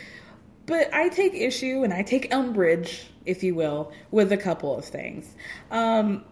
[0.66, 4.86] But I take issue and I take umbrage if you will, with a couple of
[4.86, 5.34] things.
[5.72, 6.24] Um,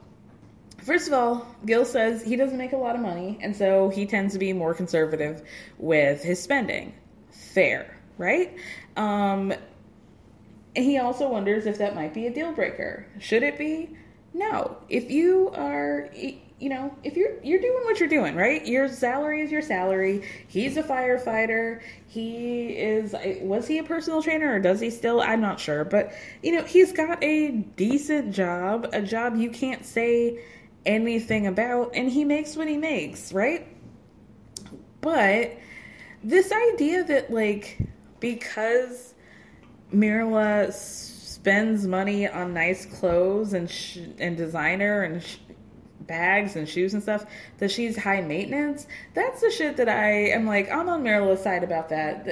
[0.84, 4.06] first of all, Gil says he doesn't make a lot of money, and so he
[4.06, 5.42] tends to be more conservative
[5.78, 6.94] with his spending.
[7.32, 8.56] Fair, right?
[8.96, 9.54] Um,
[10.76, 13.08] he also wonders if that might be a deal breaker.
[13.20, 13.98] Should it be?
[14.34, 14.78] No.
[14.90, 16.10] If you are,
[16.64, 18.66] you know, if you're you're doing what you're doing, right?
[18.66, 20.26] Your salary is your salary.
[20.48, 21.82] He's a firefighter.
[22.08, 25.20] He is was he a personal trainer or does he still?
[25.20, 29.86] I'm not sure, but you know, he's got a decent job, a job you can't
[29.86, 30.40] say
[30.86, 33.68] anything about and he makes what he makes, right?
[35.02, 35.58] But
[36.24, 37.78] this idea that like
[38.22, 39.14] because
[39.94, 45.36] Mirla spends money on nice clothes and sh- and designer and sh-
[46.08, 47.26] bags and shoes and stuff
[47.58, 48.88] that she's high maintenance.
[49.14, 52.28] That's the shit that I am like, I'm on Mirla's side about that.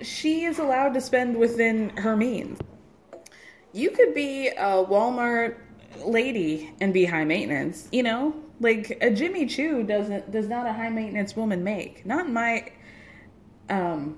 [0.00, 2.58] She is allowed to spend within her means.
[3.72, 5.56] You could be a Walmart
[6.04, 8.34] lady and be high maintenance, you know?
[8.60, 12.04] Like a Jimmy Choo doesn't does not a high maintenance woman make.
[12.04, 12.72] Not in my
[13.68, 14.16] um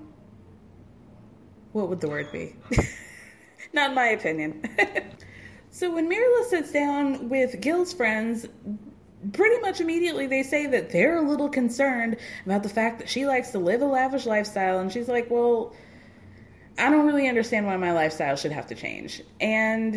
[1.73, 2.55] what would the word be?
[3.73, 4.63] not in my opinion.
[5.71, 8.45] So when Mirla sits down with Gil's friends,
[9.31, 13.25] pretty much immediately they say that they're a little concerned about the fact that she
[13.25, 15.73] likes to live a lavish lifestyle and she's like, "Well,
[16.77, 19.95] I don't really understand why my lifestyle should have to change." And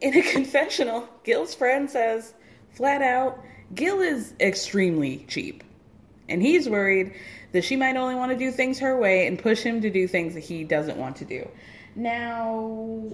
[0.00, 2.34] in a confessional, Gil's friend says
[2.72, 3.42] flat out,
[3.74, 5.62] Gil is extremely cheap.
[6.28, 7.14] And he's worried
[7.52, 10.06] that she might only want to do things her way and push him to do
[10.06, 11.48] things that he doesn't want to do.
[11.96, 13.04] Now,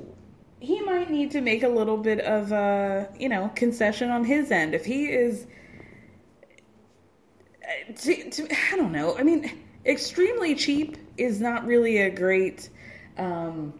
[0.64, 4.50] he might need to make a little bit of a, you know, concession on his
[4.50, 4.74] end.
[4.74, 5.46] If he is,
[7.96, 9.16] to, to, I don't know.
[9.16, 12.70] I mean, extremely cheap is not really a great
[13.18, 13.74] um,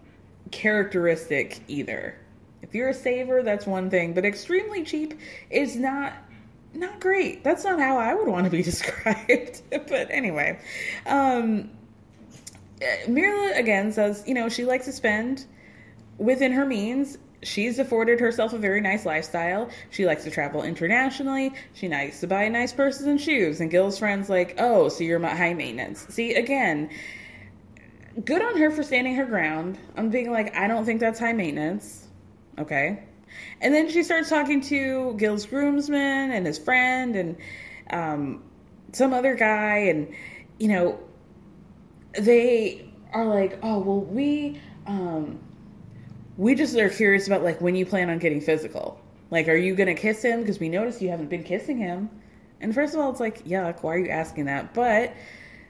[0.51, 2.19] characteristic either.
[2.61, 5.19] If you're a saver, that's one thing, but extremely cheap
[5.51, 6.13] is not
[6.75, 7.45] not great.
[7.45, 9.63] That's not how I would want to be described.
[9.71, 10.59] but anyway,
[11.07, 11.71] um,
[13.07, 15.47] Mirla again says, you know, she likes to spend
[16.19, 19.69] within her means, she's afforded herself a very nice lifestyle.
[19.91, 21.53] She likes to travel internationally.
[21.75, 23.61] She likes to buy nice purses and shoes.
[23.61, 26.07] And Gil's friends like, oh, so you're high maintenance.
[26.09, 26.91] See, again,
[28.25, 29.79] good on her for standing her ground.
[29.97, 32.09] I'm being like, I don't think that's high maintenance.
[32.59, 33.03] Okay.
[33.61, 37.37] And then she starts talking to Gil's groomsman and his friend and
[37.91, 38.43] um,
[38.93, 39.79] some other guy.
[39.79, 40.15] And,
[40.59, 41.01] you know,
[42.19, 44.61] they are like, oh, well, we.
[44.87, 45.41] Um,
[46.37, 49.01] we just are curious about like when you plan on getting physical.
[49.31, 50.41] Like, are you gonna kiss him?
[50.41, 52.11] Because we noticed you haven't been kissing him.
[52.61, 54.75] And first of all, it's like, yuck, why are you asking that?
[54.75, 55.15] But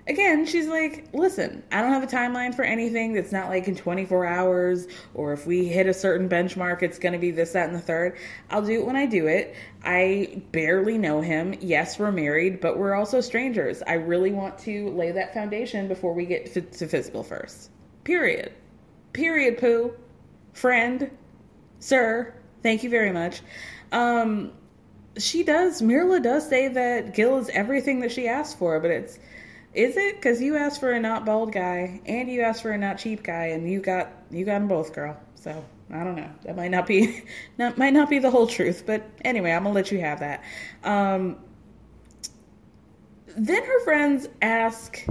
[0.06, 3.74] again, she's like, listen, I don't have a timeline for anything that's not like in
[3.74, 7.76] 24 hours, or if we hit a certain benchmark, it's gonna be this, that, and
[7.76, 8.18] the third.
[8.50, 9.54] I'll do it when I do it.
[9.82, 11.54] I barely know him.
[11.60, 13.82] Yes, we're married, but we're also strangers.
[13.86, 17.70] I really want to lay that foundation before we get to physical first.
[18.04, 18.52] Period.
[19.12, 19.94] Period, poo
[20.54, 21.10] friend,
[21.80, 23.42] sir, thank you very much.
[23.92, 24.52] Um,
[25.18, 29.18] she does, Mirla does say that Gil is everything that she asked for, but it's,
[29.74, 30.16] is it?
[30.16, 33.22] Because you asked for a not bald guy and you asked for a not cheap
[33.22, 35.16] guy, and you got you got them both, girl.
[35.34, 36.30] So I don't know.
[36.44, 37.24] That might not be,
[37.58, 40.44] not might not be the whole truth, but anyway, I'm gonna let you have that.
[40.84, 41.38] Um,
[43.36, 45.04] then her friends ask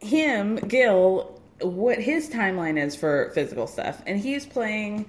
[0.00, 4.02] him, Gil, what his timeline is for physical stuff.
[4.06, 5.06] And he's playing,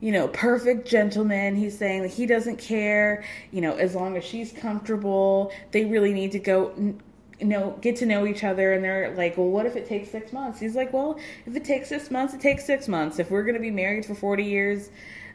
[0.00, 1.56] you know, perfect gentleman.
[1.56, 5.52] He's saying that he doesn't care, you know, as long as she's comfortable.
[5.70, 6.96] They really need to go
[7.38, 10.10] you know, get to know each other and they're like, well, what if it takes
[10.10, 10.58] six months?
[10.58, 13.18] He's like, well, if it takes six months, it takes six months.
[13.18, 14.88] If we're going to be married for 40 years,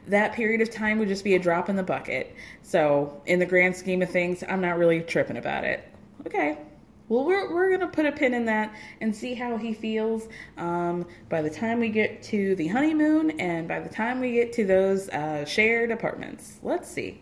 [0.08, 2.36] that period of time would just be a drop in the bucket.
[2.64, 5.88] So, in the grand scheme of things, I'm not really tripping about it.
[6.26, 6.58] Okay,
[7.12, 10.30] well, we're, we're going to put a pin in that and see how he feels
[10.56, 14.54] um, by the time we get to the honeymoon and by the time we get
[14.54, 16.60] to those uh, shared apartments.
[16.64, 17.22] Let's see.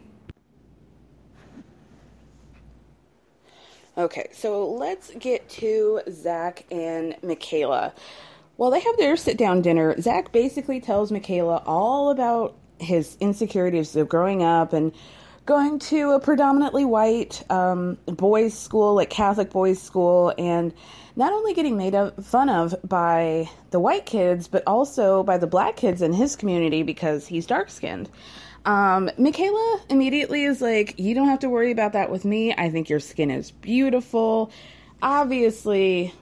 [3.97, 7.95] Okay, so let's get to Zach and Michaela.
[8.57, 13.95] While they have their sit down dinner, Zach basically tells Michaela all about his insecurities
[13.95, 14.93] of growing up and
[15.49, 20.71] going to a predominantly white um, boys' school, like Catholic boys' school, and
[21.15, 25.75] not only getting made fun of by the white kids, but also by the black
[25.75, 28.07] kids in his community because he's dark skinned.
[28.65, 32.53] Um, Michaela immediately is like, You don't have to worry about that with me.
[32.53, 34.51] I think your skin is beautiful.
[35.01, 36.13] Obviously,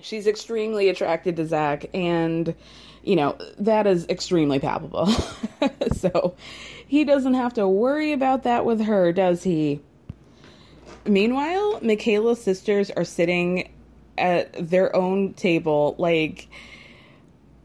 [0.00, 2.54] she's extremely attracted to Zach, and,
[3.04, 5.08] you know, that is extremely palpable.
[5.92, 6.34] so
[6.86, 9.80] he doesn't have to worry about that with her, does he?
[11.04, 13.72] Meanwhile, Michaela's sisters are sitting
[14.16, 16.48] at their own table, like.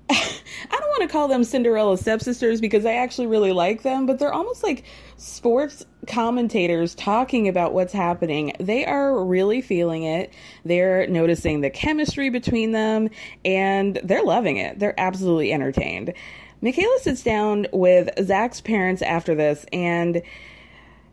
[0.10, 4.20] I don't want to call them Cinderella stepsisters because I actually really like them, but
[4.20, 4.84] they're almost like
[5.16, 8.54] sports commentators talking about what's happening.
[8.60, 10.34] They are really feeling it.
[10.66, 13.10] They're noticing the chemistry between them
[13.46, 14.80] and they're loving it.
[14.80, 16.14] They're absolutely entertained.
[16.62, 20.22] Michaela sits down with Zach's parents after this, and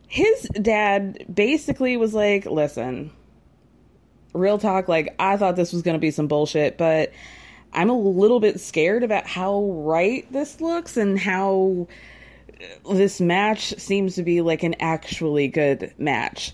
[0.07, 3.11] his dad basically was like, Listen,
[4.34, 7.12] real talk, like, I thought this was going to be some bullshit, but
[7.72, 11.86] I'm a little bit scared about how right this looks and how
[12.90, 16.53] this match seems to be like an actually good match.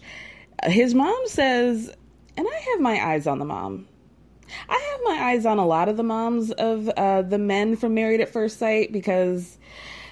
[0.64, 1.90] His mom says,
[2.36, 3.86] and I have my eyes on the mom.
[4.68, 7.94] I have my eyes on a lot of the moms of uh, the men from
[7.94, 9.58] Married at First Sight because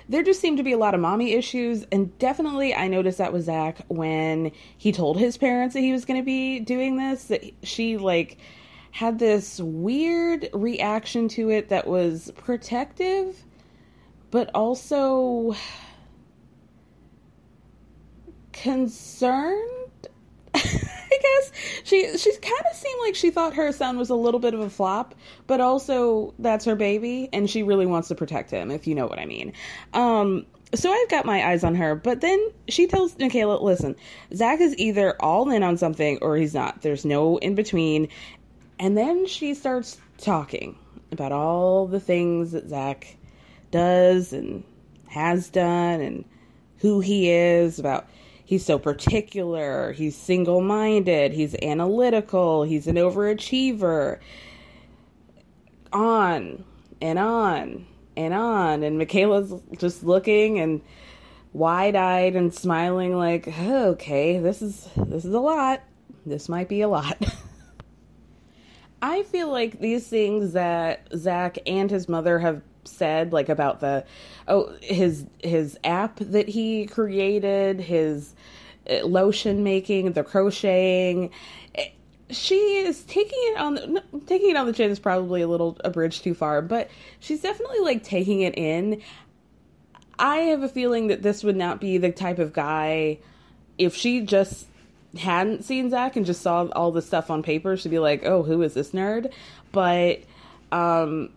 [0.09, 1.85] there just seemed to be a lot of mommy issues.
[1.93, 6.05] And definitely, I noticed that with Zach when he told his parents that he was
[6.05, 8.39] going to be doing this, that she, like,
[8.91, 13.43] had this weird reaction to it that was protective,
[14.31, 15.55] but also
[18.53, 20.09] concerned.
[21.23, 21.53] Guess
[21.85, 24.61] she she kind of seemed like she thought her son was a little bit of
[24.61, 25.15] a flop,
[25.47, 29.07] but also that's her baby and she really wants to protect him, if you know
[29.07, 29.53] what I mean.
[29.95, 33.95] Um, so I've got my eyes on her, but then she tells Michaela, listen,
[34.35, 36.83] Zach is either all in on something or he's not.
[36.83, 38.09] There's no in between.
[38.79, 40.79] And then she starts talking
[41.13, 43.17] about all the things that Zach
[43.71, 44.65] does and
[45.09, 46.25] has done and
[46.79, 48.09] who he is, about
[48.53, 54.19] he's so particular, he's single minded, he's analytical, he's an overachiever.
[55.91, 56.63] On
[57.01, 58.83] and on and on.
[58.83, 60.83] And Michaela's just looking and
[61.55, 65.83] wide eyed and smiling like, oh, okay, this is this is a lot.
[66.27, 67.25] This might be a lot.
[69.01, 74.05] I feel like these things that Zach and his mother have said, like about the
[74.49, 78.35] oh his his app that he created, his
[78.91, 81.31] uh, lotion making, the crocheting.
[81.75, 81.91] Eh,
[82.31, 85.77] she is taking it on the taking it on the chin is probably a little
[85.85, 89.03] a bridge too far, but she's definitely like taking it in.
[90.19, 93.19] I have a feeling that this would not be the type of guy
[93.79, 94.67] if she just
[95.19, 98.43] hadn't seen Zach and just saw all the stuff on paper, she'd be like, "Oh,
[98.43, 99.33] who is this nerd?"
[99.73, 100.23] But
[100.71, 101.31] um,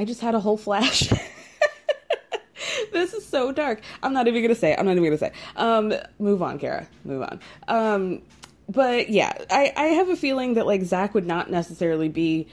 [0.00, 1.10] I just had a whole flash.
[2.92, 3.82] this is so dark.
[4.02, 4.74] I'm not even gonna say.
[4.74, 5.32] I'm not even gonna say.
[5.56, 6.86] Um, move on, Kara.
[7.04, 7.40] Move on.
[7.68, 8.22] Um,
[8.66, 12.48] but yeah, I I have a feeling that like Zach would not necessarily be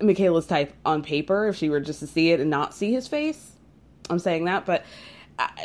[0.00, 3.06] Michaela's type on paper if she were just to see it and not see his
[3.06, 3.52] face.
[4.08, 4.86] I'm saying that, but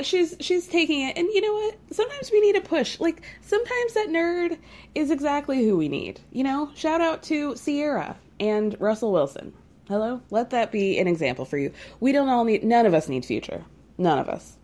[0.04, 3.94] she's she's taking it and you know what sometimes we need a push like sometimes
[3.94, 4.58] that nerd
[4.96, 9.54] is exactly who we need you know shout out to ciara and russell wilson
[9.92, 13.10] hello let that be an example for you we don't all need none of us
[13.10, 13.64] need future
[13.98, 14.58] none of us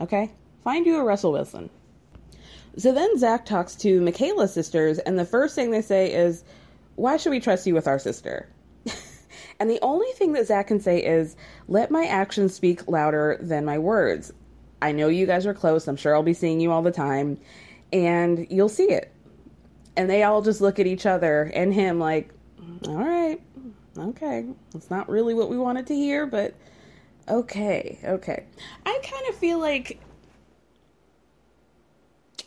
[0.00, 0.30] okay
[0.64, 1.68] find you a russell wilson
[2.76, 6.44] so then zach talks to michaela's sisters and the first thing they say is
[6.96, 8.48] why should we trust you with our sister
[9.60, 11.36] And the only thing that Zach can say is,
[11.68, 14.32] let my actions speak louder than my words.
[14.80, 15.86] I know you guys are close.
[15.86, 17.38] I'm sure I'll be seeing you all the time.
[17.92, 19.12] And you'll see it.
[19.98, 22.32] And they all just look at each other and him like,
[22.88, 23.38] all right,
[23.96, 24.46] okay.
[24.74, 26.54] It's not really what we wanted to hear, but
[27.28, 28.44] okay, okay.
[28.84, 30.00] I kind of feel like,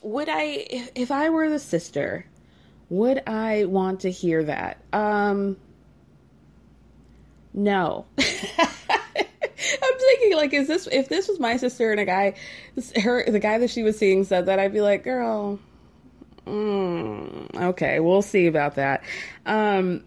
[0.01, 2.25] would I, if I were the sister,
[2.89, 4.77] would I want to hear that?
[4.91, 5.57] Um,
[7.53, 8.05] no.
[8.19, 12.35] I'm thinking like, is this if this was my sister and a guy,
[13.01, 15.59] her the guy that she was seeing said that, I'd be like, girl,
[16.45, 19.03] mm, okay, we'll see about that.
[19.45, 20.03] Um,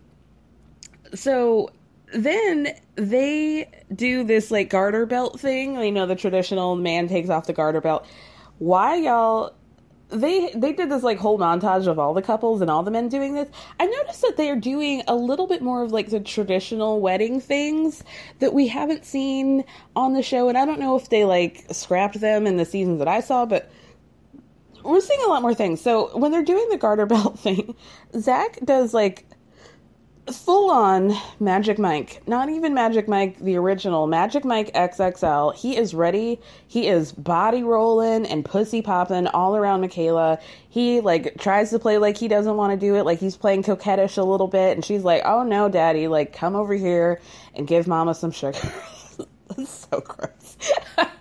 [1.15, 1.71] so
[2.13, 5.81] then they do this like garter belt thing.
[5.81, 8.07] You know, the traditional man takes off the garter belt.
[8.59, 9.55] Why y'all
[10.09, 13.09] they they did this like whole montage of all the couples and all the men
[13.09, 13.49] doing this.
[13.81, 17.41] I noticed that they are doing a little bit more of like the traditional wedding
[17.41, 18.05] things
[18.39, 19.65] that we haven't seen
[19.97, 23.01] on the show, and I don't know if they like scrapped them in the seasons
[23.01, 23.71] that I saw, but
[24.85, 25.81] we're seeing a lot more things.
[25.81, 27.75] So when they're doing the garter belt thing,
[28.17, 29.27] Zach does like
[30.33, 35.55] full on Magic Mike, not even Magic Mike the original, Magic Mike XXL.
[35.55, 36.41] He is ready.
[36.67, 40.39] He is body rolling and pussy popping all around Michaela.
[40.69, 43.63] He like tries to play like he doesn't want to do it, like he's playing
[43.63, 47.21] coquettish a little bit, and she's like, "Oh no, daddy, like come over here
[47.55, 48.59] and give mama some sugar."
[49.57, 50.57] That's so gross.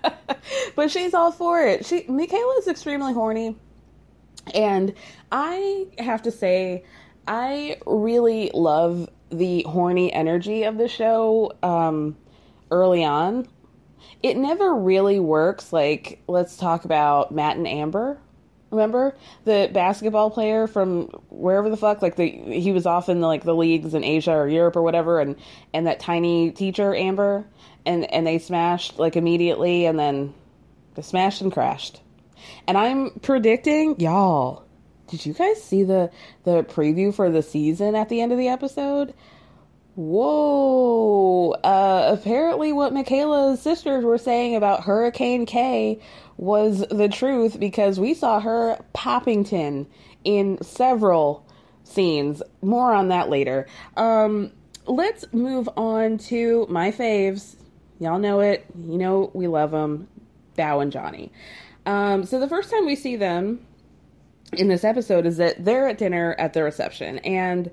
[0.75, 1.85] but she's all for it.
[1.85, 3.55] She Michaela is extremely horny.
[4.53, 4.93] And
[5.31, 6.83] I have to say
[7.27, 12.15] I really love the horny energy of the show um,
[12.71, 13.47] early on.
[14.21, 15.73] It never really works.
[15.73, 18.19] Like, let's talk about Matt and Amber.
[18.71, 19.15] Remember
[19.45, 23.43] the basketball player from wherever the fuck, like the he was off in the, like
[23.43, 25.35] the leagues in Asia or Europe or whatever, and
[25.73, 27.45] and that tiny teacher Amber,
[27.85, 30.33] and and they smashed like immediately, and then
[30.95, 32.01] they smashed and crashed.
[32.67, 34.64] And I'm predicting, y'all.
[35.07, 36.09] Did you guys see the
[36.43, 39.13] the preview for the season at the end of the episode?
[39.95, 41.51] Whoa.
[41.63, 45.99] Uh, apparently, what Michaela's sisters were saying about Hurricane K
[46.37, 49.87] was the truth because we saw her Poppington
[50.25, 51.45] in several
[51.85, 52.43] scenes.
[52.61, 53.67] More on that later.
[53.95, 54.51] Um,
[54.85, 57.55] let's move on to my faves.
[57.99, 58.65] Y'all know it.
[58.77, 60.09] You know we love them.
[60.57, 61.31] Bao and Johnny.
[61.85, 63.65] Um, so the first time we see them
[64.53, 67.71] in this episode is that they're at dinner at the reception and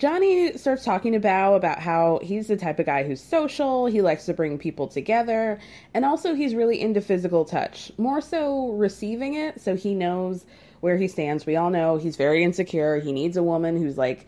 [0.00, 4.00] Johnny starts talking to Bao about how he's the type of guy who's social, he
[4.00, 5.58] likes to bring people together,
[5.92, 10.46] and also he's really into physical touch, more so receiving it so he knows
[10.80, 11.44] where he stands.
[11.44, 12.98] We all know he's very insecure.
[12.98, 14.26] He needs a woman who's like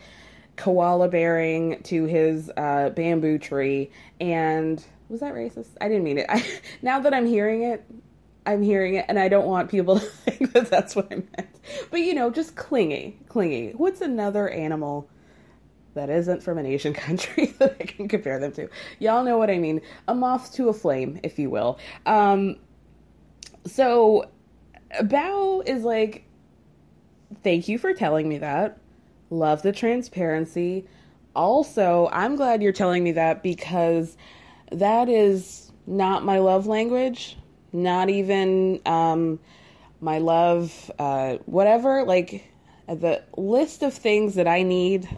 [0.57, 3.91] koala bearing to his uh, bamboo tree.
[4.21, 5.71] And was that racist?
[5.81, 6.27] I didn't mean it.
[6.29, 6.47] I,
[6.83, 7.83] now that I'm hearing it,
[8.45, 11.49] I'm hearing it, and I don't want people to think that that's what I meant.
[11.91, 13.73] But you know, just clingy, clingy.
[13.77, 15.09] What's another animal
[15.95, 18.69] that isn't from an Asian country that I can compare them to.
[18.99, 19.81] Y'all know what I mean.
[20.09, 21.79] A moth to a flame, if you will.
[22.07, 22.57] Um,
[23.67, 24.29] so
[25.01, 26.25] Bao is like,
[27.43, 28.79] thank you for telling me that.
[29.31, 30.87] Love the transparency.
[31.35, 34.17] Also, I'm glad you're telling me that because
[34.71, 37.39] that is not my love language,
[37.73, 39.41] not even um,
[40.01, 42.05] my love, uh, whatever.
[42.05, 42.45] Like
[42.87, 45.09] the list of things that I need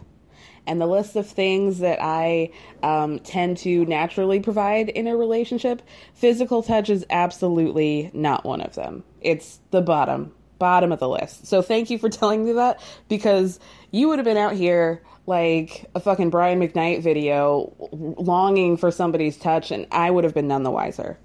[0.67, 2.51] and the list of things that I
[2.81, 5.81] um, tend to naturally provide in a relationship,
[6.13, 9.03] physical touch is absolutely not one of them.
[9.21, 11.45] It's the bottom, bottom of the list.
[11.47, 13.59] So thank you for telling me that because
[13.91, 19.37] you would have been out here like a fucking Brian McKnight video longing for somebody's
[19.37, 21.17] touch, and I would have been none the wiser.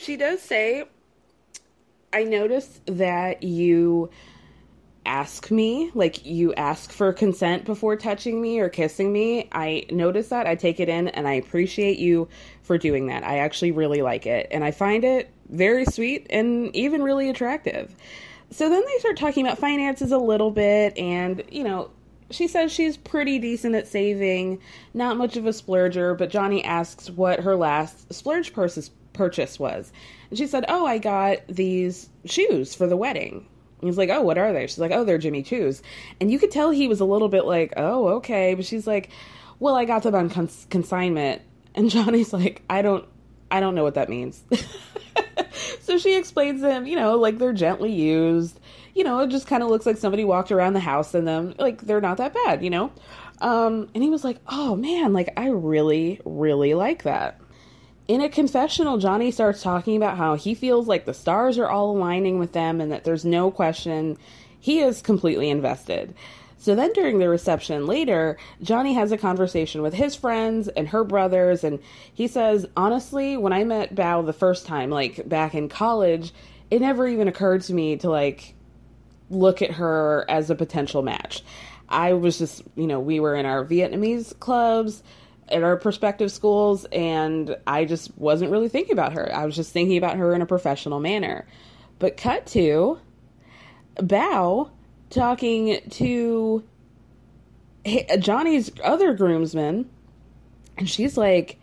[0.00, 0.84] She does say,
[2.12, 4.10] I noticed that you
[5.04, 9.48] ask me, like you ask for consent before touching me or kissing me.
[9.50, 12.28] I notice that, I take it in, and I appreciate you
[12.62, 13.24] for doing that.
[13.24, 17.92] I actually really like it, and I find it very sweet and even really attractive.
[18.50, 21.90] So then they start talking about finances a little bit, and you know,
[22.30, 24.60] she says she's pretty decent at saving,
[24.94, 28.52] not much of a splurger, but Johnny asks what her last splurge
[29.18, 29.92] purchase was.
[30.30, 33.46] And she said, Oh, I got these shoes for the wedding.
[33.80, 34.66] He's like, oh, what are they?
[34.66, 35.82] She's like, oh, they're Jimmy Choo's.
[36.20, 38.54] And you could tell he was a little bit like, oh, okay.
[38.54, 39.10] But she's like,
[39.60, 41.42] well, I got them on cons- consignment.
[41.76, 43.06] And Johnny's like, I don't,
[43.50, 44.42] I don't know what that means.
[45.80, 48.58] so she explains them, you know, like they're gently used.
[48.94, 51.54] You know, it just kind of looks like somebody walked around the house in them.
[51.56, 52.90] Like they're not that bad, you know?
[53.40, 57.40] Um, and he was like, oh man, like I really, really like that
[58.08, 61.90] in a confessional, Johnny starts talking about how he feels like the stars are all
[61.90, 64.16] aligning with them and that there's no question
[64.58, 66.14] he is completely invested.
[66.56, 71.04] So then during the reception later, Johnny has a conversation with his friends and her
[71.04, 71.78] brothers, and
[72.12, 76.32] he says, Honestly, when I met Bao the first time, like back in college,
[76.70, 78.54] it never even occurred to me to like
[79.30, 81.44] look at her as a potential match.
[81.88, 85.02] I was just, you know, we were in our Vietnamese clubs
[85.50, 89.34] at our prospective schools and I just wasn't really thinking about her.
[89.34, 91.46] I was just thinking about her in a professional manner.
[91.98, 92.98] But cut to
[93.96, 94.70] Bao
[95.10, 96.62] talking to
[98.18, 99.88] Johnny's other groomsmen
[100.76, 101.58] and she's like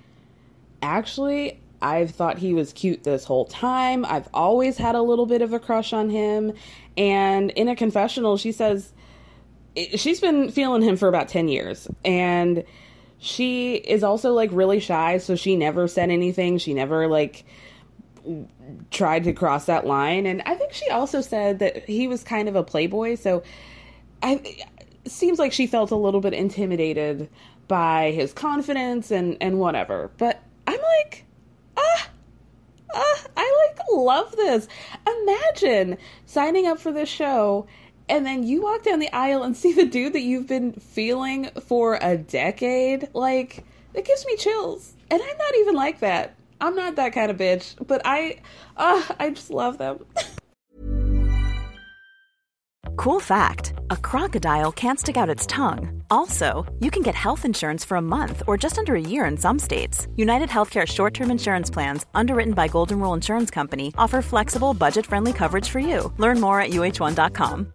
[0.82, 4.06] actually I've thought he was cute this whole time.
[4.06, 6.54] I've always had a little bit of a crush on him.
[6.98, 8.92] And in a confessional, she says
[9.96, 11.88] she's been feeling him for about 10 years.
[12.04, 12.64] And
[13.18, 16.58] she is also like really shy, so she never said anything.
[16.58, 17.46] She never like
[18.92, 20.26] tried to cross that line.
[20.26, 23.44] And I think she also said that he was kind of a playboy, so
[24.22, 24.42] I
[25.08, 27.30] seems like she felt a little bit intimidated
[27.68, 30.12] by his confidence and and whatever.
[30.18, 31.26] But I'm like,
[31.78, 32.10] ah,
[32.94, 34.68] ah, I like love this.
[35.08, 37.68] Imagine signing up for this show
[38.10, 41.50] and then you walk down the aisle and see the dude that you've been feeling
[41.62, 46.76] for a decade like it gives me chills and i'm not even like that i'm
[46.76, 48.38] not that kind of bitch but i
[48.78, 50.00] uh, i just love them
[52.98, 56.02] Cool fact a crocodile can't stick out its tongue.
[56.10, 59.38] Also, you can get health insurance for a month or just under a year in
[59.38, 60.08] some states.
[60.16, 65.06] United Healthcare short term insurance plans, underwritten by Golden Rule Insurance Company, offer flexible, budget
[65.06, 66.12] friendly coverage for you.
[66.18, 67.75] Learn more at uhone.com.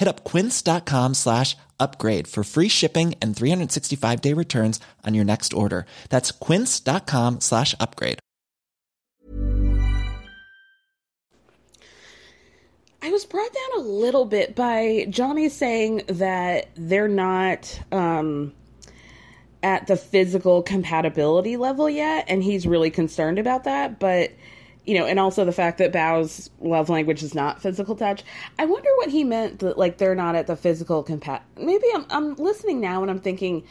[0.00, 5.52] Hit up quince.com slash upgrade for free shipping and 365 day returns on your next
[5.52, 5.84] order.
[6.08, 8.18] That's quince.com slash upgrade.
[13.02, 18.54] I was brought down a little bit by Johnny saying that they're not um,
[19.62, 23.98] at the physical compatibility level yet, and he's really concerned about that.
[23.98, 24.32] But
[24.84, 28.22] you know, and also the fact that Bao's love language is not physical touch.
[28.58, 31.42] I wonder what he meant that like they're not at the physical compat.
[31.56, 33.64] Maybe I'm I'm listening now and I'm thinking,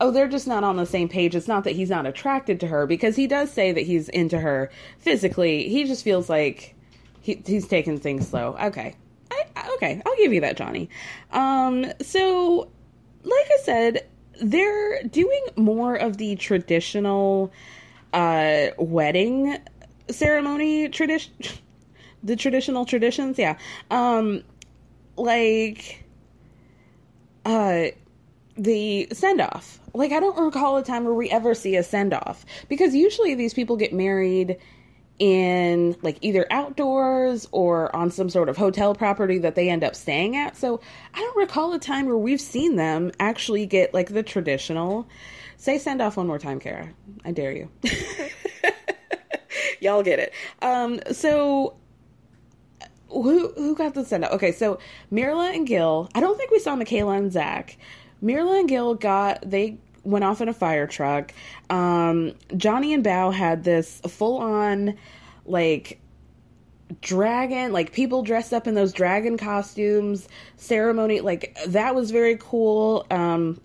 [0.00, 1.34] oh, they're just not on the same page.
[1.34, 4.38] It's not that he's not attracted to her because he does say that he's into
[4.38, 5.68] her physically.
[5.68, 6.74] He just feels like
[7.20, 8.56] he, he's taking things slow.
[8.60, 8.96] Okay,
[9.30, 10.90] I, okay, I'll give you that, Johnny.
[11.30, 12.68] Um, so
[13.22, 14.06] like I said,
[14.42, 17.52] they're doing more of the traditional
[18.12, 19.58] uh wedding
[20.10, 21.32] ceremony tradition
[22.22, 23.56] the traditional traditions yeah.
[23.90, 24.42] Um
[25.16, 26.04] like
[27.44, 27.86] uh
[28.58, 32.12] the send off like i don't recall a time where we ever see a send
[32.12, 34.58] off because usually these people get married
[35.18, 39.96] in like either outdoors or on some sort of hotel property that they end up
[39.96, 40.56] staying at.
[40.56, 40.80] So
[41.14, 45.08] i don't recall a time where we've seen them actually get like the traditional
[45.56, 46.90] say send off one more time kara.
[47.24, 47.70] I dare you
[49.86, 50.32] y'all get it.
[50.62, 51.76] Um, so
[53.08, 54.32] who who got the send out?
[54.32, 54.78] Okay, so
[55.12, 56.08] Mirla and Gil.
[56.14, 57.78] I don't think we saw Michaela and Zach.
[58.22, 61.32] Mirla and Gil got they went off in a fire truck.
[61.70, 64.96] Um, Johnny and Bao had this full on
[65.44, 66.00] like
[67.00, 73.04] dragon like people dressed up in those dragon costumes ceremony like that was very cool
[73.10, 73.60] um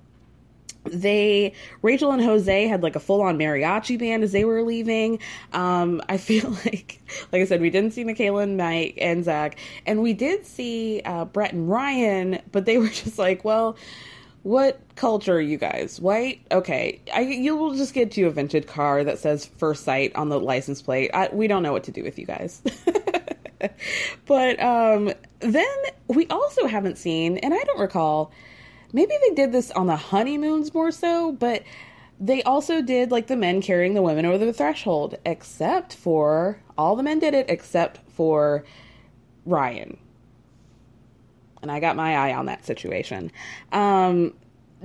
[0.86, 5.20] they Rachel and Jose had like a full on mariachi band as they were leaving.
[5.54, 7.02] Um, I feel like,
[7.32, 11.02] like I said, we didn't see Michaela and Mike and Zach, and we did see
[11.06, 13.78] uh, Brett and Ryan, but they were just like, well.
[14.44, 16.02] What culture are you guys?
[16.02, 16.42] White?
[16.52, 17.00] Okay.
[17.14, 20.40] I, you will just get you a vintage car that says first sight on the
[20.40, 21.12] license plate.
[21.14, 22.60] I, we don't know what to do with you guys.
[24.26, 25.76] but um, then
[26.08, 28.32] we also haven't seen, and I don't recall,
[28.94, 31.64] maybe they did this on the honeymoons more so, but
[32.20, 36.96] they also did like the men carrying the women over the threshold, except for all
[36.96, 38.64] the men did it except for
[39.46, 39.98] Ryan.
[41.62, 43.32] And I got my eye on that situation.
[43.72, 44.34] Um,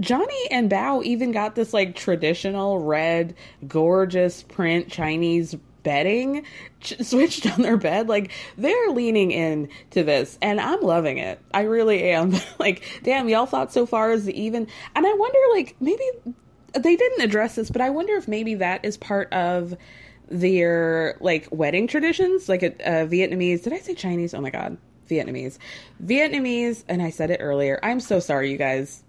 [0.00, 3.34] Johnny and Bao even got this like traditional red,
[3.66, 6.44] gorgeous print Chinese bedding
[6.80, 8.08] ch- switched on their bed.
[8.08, 11.40] Like they're leaning in to this, and I'm loving it.
[11.54, 12.34] I really am.
[12.58, 14.66] like, damn, y'all thought so far as the even,
[14.96, 16.02] and I wonder, like, maybe
[16.72, 19.76] they didn't address this, but I wonder if maybe that is part of
[20.28, 23.62] their like wedding traditions, like a, a Vietnamese.
[23.62, 24.34] Did I say Chinese?
[24.34, 24.76] Oh my god,
[25.08, 25.58] Vietnamese,
[26.04, 27.78] Vietnamese, and I said it earlier.
[27.84, 29.04] I'm so sorry, you guys.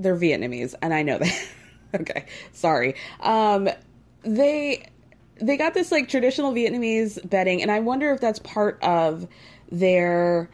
[0.00, 1.48] They're Vietnamese, and I know that.
[1.94, 2.96] okay, sorry.
[3.20, 3.68] Um,
[4.22, 4.90] they
[5.40, 9.26] they got this like traditional Vietnamese bedding, and I wonder if that's part of
[9.70, 10.48] their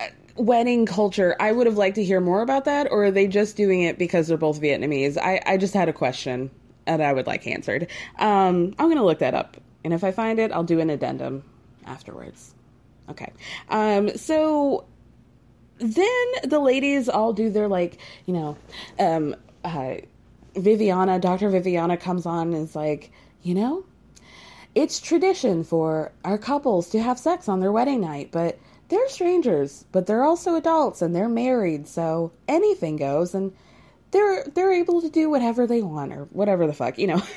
[0.00, 0.06] uh,
[0.36, 1.36] wedding culture.
[1.40, 3.98] I would have liked to hear more about that, or are they just doing it
[3.98, 5.16] because they're both Vietnamese?
[5.18, 6.50] I, I just had a question
[6.86, 7.88] that I would like answered.
[8.18, 11.44] Um, I'm gonna look that up, and if I find it, I'll do an addendum
[11.86, 12.54] afterwards.
[13.08, 13.32] Okay.
[13.68, 14.86] Um, so
[15.78, 18.56] then the ladies all do their like, you know,
[18.98, 19.96] um, uh,
[20.54, 21.50] Viviana, Dr.
[21.50, 23.10] Viviana comes on and is like,
[23.42, 23.84] you know,
[24.74, 29.84] it's tradition for our couples to have sex on their wedding night, but they're strangers,
[29.92, 33.52] but they're also adults and they're married, so anything goes and
[34.10, 37.22] they're they're able to do whatever they want or whatever the fuck, you know.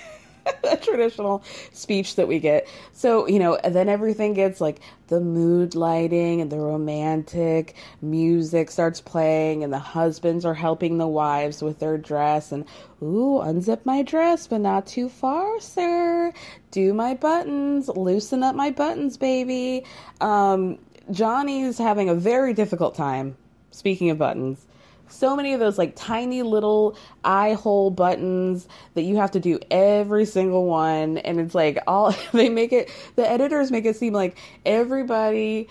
[0.64, 2.68] a traditional speech that we get.
[2.94, 9.02] So, you know, then everything gets like the mood lighting and the romantic music starts
[9.02, 12.52] playing, and the husbands are helping the wives with their dress.
[12.52, 12.66] And,
[13.02, 16.34] ooh, unzip my dress, but not too far, sir.
[16.72, 19.86] Do my buttons, loosen up my buttons, baby.
[20.22, 20.80] Um,
[21.12, 23.38] Johnny's having a very difficult time,
[23.72, 24.67] speaking of buttons,
[25.10, 29.60] so many of those like tiny little eye hole buttons that you have to do
[29.72, 34.14] every single one and it's like all they make it the editors make it seem
[34.14, 35.68] like everybody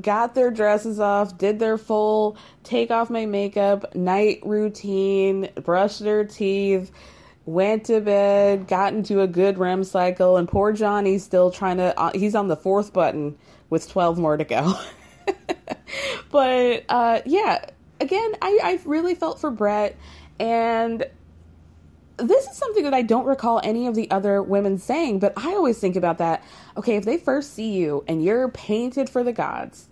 [0.00, 6.24] got their dresses off did their full take off my makeup night routine brushed their
[6.24, 6.92] teeth
[7.46, 11.98] went to bed got into a good rem cycle and poor johnny's still trying to
[11.98, 13.36] uh, he's on the fourth button
[13.70, 14.74] with 12 more to go.
[16.30, 17.64] But uh yeah
[18.00, 19.96] again, I, I really felt for Brett,
[20.38, 21.04] and
[22.18, 25.54] this is something that I don't recall any of the other women saying, but I
[25.54, 26.42] always think about that.
[26.76, 29.88] Okay, if they first see you and you're painted for the gods,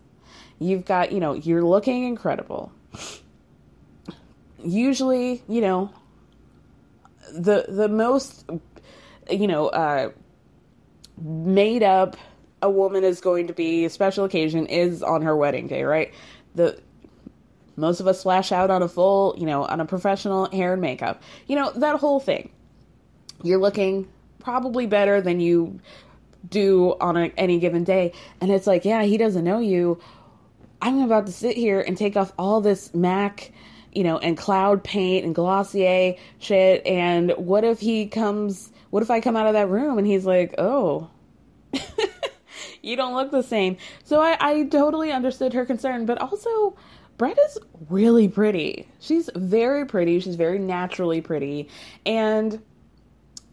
[0.59, 2.73] you've got, you know, you're looking incredible.
[4.65, 5.91] Usually, you know,
[7.33, 8.49] the the most
[9.31, 10.11] you know, uh
[11.21, 12.17] made up
[12.63, 16.13] a woman is going to be a special occasion is on her wedding day, right?
[16.55, 16.81] The
[17.77, 20.83] most of us splash out on a full, you know, on a professional hair and
[20.83, 21.23] makeup.
[21.47, 22.51] You know, that whole thing.
[23.43, 24.09] You're looking
[24.39, 25.81] probably better than you
[26.49, 28.13] do on a, any given day.
[28.41, 30.01] And it's like, yeah, he doesn't know you.
[30.81, 33.53] I'm about to sit here and take off all this MAC,
[33.93, 36.87] you know, and cloud paint and Glossier shit.
[36.87, 40.25] And what if he comes, what if I come out of that room and he's
[40.25, 41.11] like, oh,
[42.83, 43.77] you don't look the same.
[44.05, 46.77] So I, I totally understood her concern, but also,
[47.17, 47.59] Brett is
[47.89, 48.89] really pretty.
[49.01, 50.21] She's very pretty.
[50.21, 51.69] She's very naturally pretty.
[52.05, 52.63] And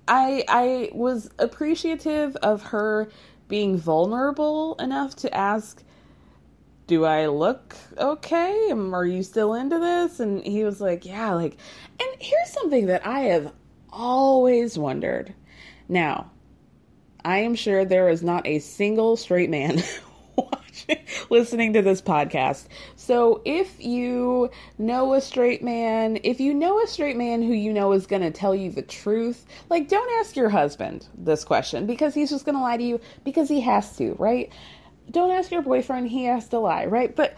[0.07, 3.09] I I was appreciative of her
[3.47, 5.83] being vulnerable enough to ask,
[6.87, 8.71] "Do I look okay?
[8.71, 11.57] Are you still into this?" And he was like, "Yeah, like."
[11.99, 13.53] And here's something that I have
[13.89, 15.33] always wondered.
[15.87, 16.31] Now,
[17.23, 19.81] I am sure there is not a single straight man
[21.29, 22.67] listening to this podcast.
[22.95, 27.73] So if you know a straight man, if you know a straight man who you
[27.73, 31.85] know is going to tell you the truth, like don't ask your husband this question
[31.85, 34.51] because he's just going to lie to you because he has to, right?
[35.11, 37.15] Don't ask your boyfriend, he has to lie, right?
[37.15, 37.37] But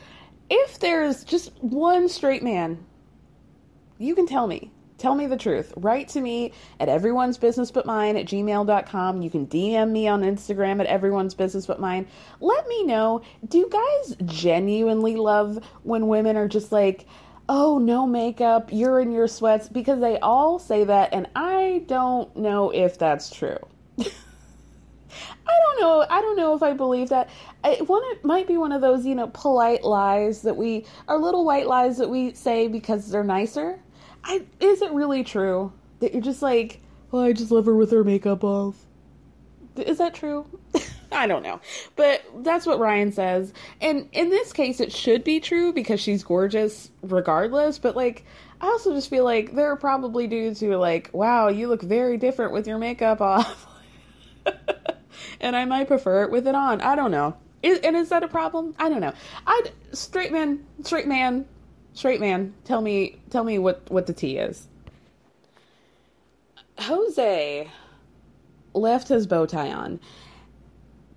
[0.50, 2.86] if there's just one straight man,
[3.98, 5.74] you can tell me Tell me the truth.
[5.76, 9.22] Write to me at everyone's business but mine at gmail.com.
[9.22, 12.08] You can DM me on Instagram at everyone's business but mine.
[12.40, 17.06] Let me know do you guys genuinely love when women are just like,
[17.48, 19.68] oh, no makeup, you're in your sweats?
[19.68, 23.58] Because they all say that, and I don't know if that's true.
[24.00, 26.06] I don't know.
[26.10, 27.30] I don't know if I believe that.
[27.64, 31.20] I, one, it might be one of those, you know, polite lies that we, are
[31.20, 33.80] little white lies that we say because they're nicer.
[34.26, 37.92] I is it really true that you're just like, well, I just love her with
[37.92, 38.76] her makeup off?
[39.78, 40.46] Is that true?
[41.12, 41.62] I don't know.
[41.96, 43.54] But that's what Ryan says.
[43.82, 47.80] And in this case, it should be true because she's gorgeous regardless.
[47.80, 48.26] But, like,
[48.62, 51.82] I also just feel like there are probably dudes who are like, wow, you look
[51.82, 53.68] very different with your makeup off.
[55.40, 56.82] and I might prefer it with it on.
[56.82, 57.36] I don't know.
[57.64, 58.76] Is, and is that a problem?
[58.78, 59.14] I don't know.
[59.48, 61.46] I straight man, straight man,
[61.96, 64.68] straight man, tell me tell me what what the tea is.
[66.78, 67.72] Jose
[68.74, 70.00] left his bow tie on,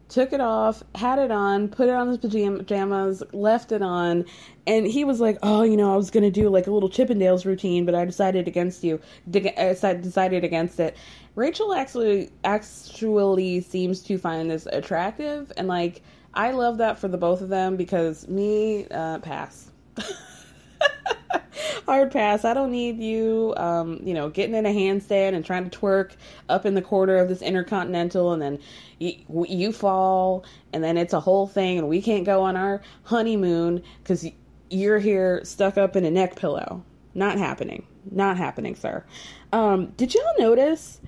[0.08, 4.24] took it off, had it on, put it on his pajamas, left it on,
[4.66, 7.44] and he was like, "Oh, you know, I was gonna do like a little Chippendales
[7.44, 9.00] routine, but I decided against you.
[9.34, 10.96] I decided against it."
[11.34, 16.02] Rachel actually actually seems to find this attractive, and like
[16.34, 19.70] I love that for the both of them because me uh, pass.
[21.86, 22.44] hard pass.
[22.44, 26.12] I don't need you, um, you know, getting in a handstand and trying to twerk
[26.48, 28.58] up in the corner of this intercontinental, and then
[28.98, 32.82] you, you fall, and then it's a whole thing, and we can't go on our
[33.04, 34.26] honeymoon because
[34.70, 36.84] you're here stuck up in a neck pillow.
[37.14, 37.86] Not happening.
[38.10, 39.04] Not happening, sir.
[39.52, 41.00] Um, did y'all notice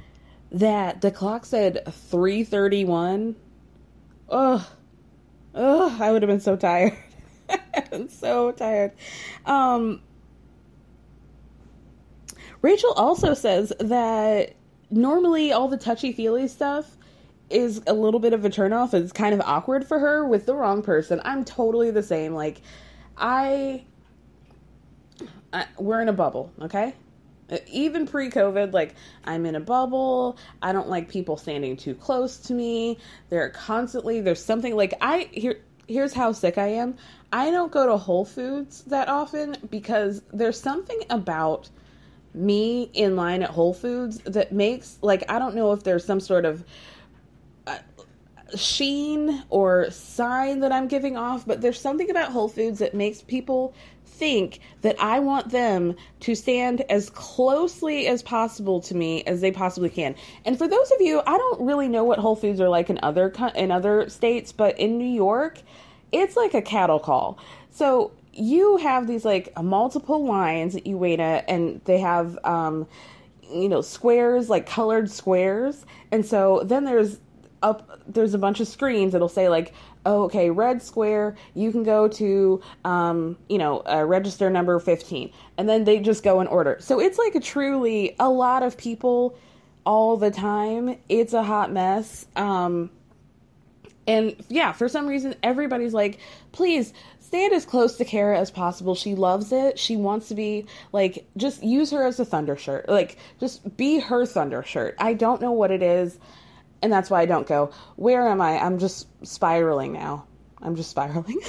[0.50, 3.36] that the clock said 3:31?
[4.30, 4.62] Ugh,
[5.54, 6.96] ugh, I would have been so tired.
[7.92, 8.92] I'm so tired.
[9.46, 10.02] Um,
[12.62, 14.54] Rachel also says that
[14.90, 16.96] normally all the touchy feely stuff
[17.48, 18.94] is a little bit of a turnoff.
[18.94, 21.20] It's kind of awkward for her with the wrong person.
[21.24, 22.34] I'm totally the same.
[22.34, 22.60] Like,
[23.16, 23.84] I,
[25.52, 26.94] I we're in a bubble, okay?
[27.66, 30.38] Even pre COVID, like, I'm in a bubble.
[30.62, 32.98] I don't like people standing too close to me.
[33.28, 35.60] They're constantly, there's something like, I, here,
[35.90, 36.96] here's how sick I am.
[37.32, 41.68] I don't go to Whole Foods that often because there's something about
[42.32, 46.20] me in line at Whole Foods that makes like I don't know if there's some
[46.20, 46.64] sort of
[47.66, 47.78] uh,
[48.56, 53.22] sheen or sign that I'm giving off, but there's something about Whole Foods that makes
[53.22, 53.74] people
[54.20, 59.50] think that I want them to stand as closely as possible to me as they
[59.50, 60.14] possibly can.
[60.44, 63.00] And for those of you, I don't really know what Whole Foods are like in
[63.02, 65.62] other in other states, but in New York,
[66.12, 67.38] it's like a cattle call.
[67.70, 72.86] So you have these like multiple lines that you wait at, and they have um,
[73.50, 77.18] you know squares like colored squares, and so then there's
[77.62, 79.72] up there's a bunch of screens that'll say like
[80.06, 85.68] okay red square you can go to um, you know uh, register number 15 and
[85.68, 89.36] then they just go in order so it's like a truly a lot of people
[89.84, 92.90] all the time it's a hot mess um,
[94.06, 96.18] and yeah for some reason everybody's like
[96.52, 96.92] please
[97.30, 98.96] stand as close to Kara as possible.
[98.96, 99.78] She loves it.
[99.78, 102.88] She wants to be like just use her as a thunder shirt.
[102.88, 104.96] Like just be her thunder shirt.
[104.98, 106.18] I don't know what it is
[106.82, 107.70] and that's why I don't go.
[107.96, 108.58] Where am I?
[108.58, 110.26] I'm just spiraling now.
[110.62, 111.40] I'm just spiraling.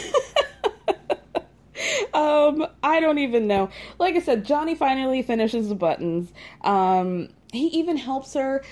[2.13, 3.69] um, I don't even know.
[3.99, 6.31] Like I said, Johnny finally finishes the buttons.
[6.61, 8.63] Um, he even helps her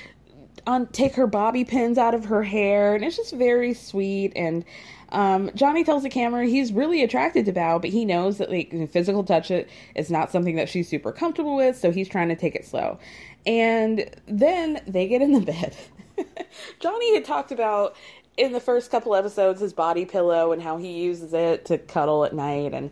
[0.67, 4.33] on take her bobby pins out of her hair, and it's just very sweet.
[4.35, 4.65] And
[5.11, 8.71] um, Johnny tells the camera he's really attracted to Bao, but he knows that like
[8.91, 12.35] physical touch it is not something that she's super comfortable with, so he's trying to
[12.35, 12.99] take it slow.
[13.45, 15.75] And then they get in the bed.
[16.79, 17.95] Johnny had talked about
[18.37, 22.23] in the first couple episodes his body pillow and how he uses it to cuddle
[22.25, 22.73] at night.
[22.73, 22.91] And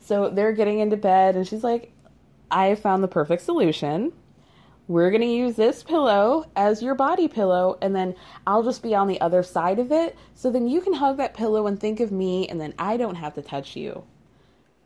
[0.00, 1.92] so they're getting into bed and she's like
[2.50, 4.12] I found the perfect solution.
[4.86, 8.14] We're going to use this pillow as your body pillow and then
[8.46, 10.16] I'll just be on the other side of it.
[10.34, 13.16] So then you can hug that pillow and think of me and then I don't
[13.16, 14.04] have to touch you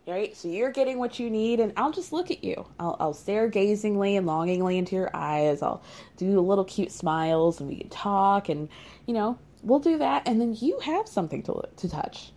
[0.07, 0.37] right?
[0.37, 2.67] So you're getting what you need, and I'll just look at you.
[2.79, 5.63] I'll, I'll stare gazingly and longingly into your eyes.
[5.63, 5.83] I'll
[6.17, 8.69] do little cute smiles, and we can talk, and
[9.07, 12.33] you know, we'll do that, and then you have something to to touch,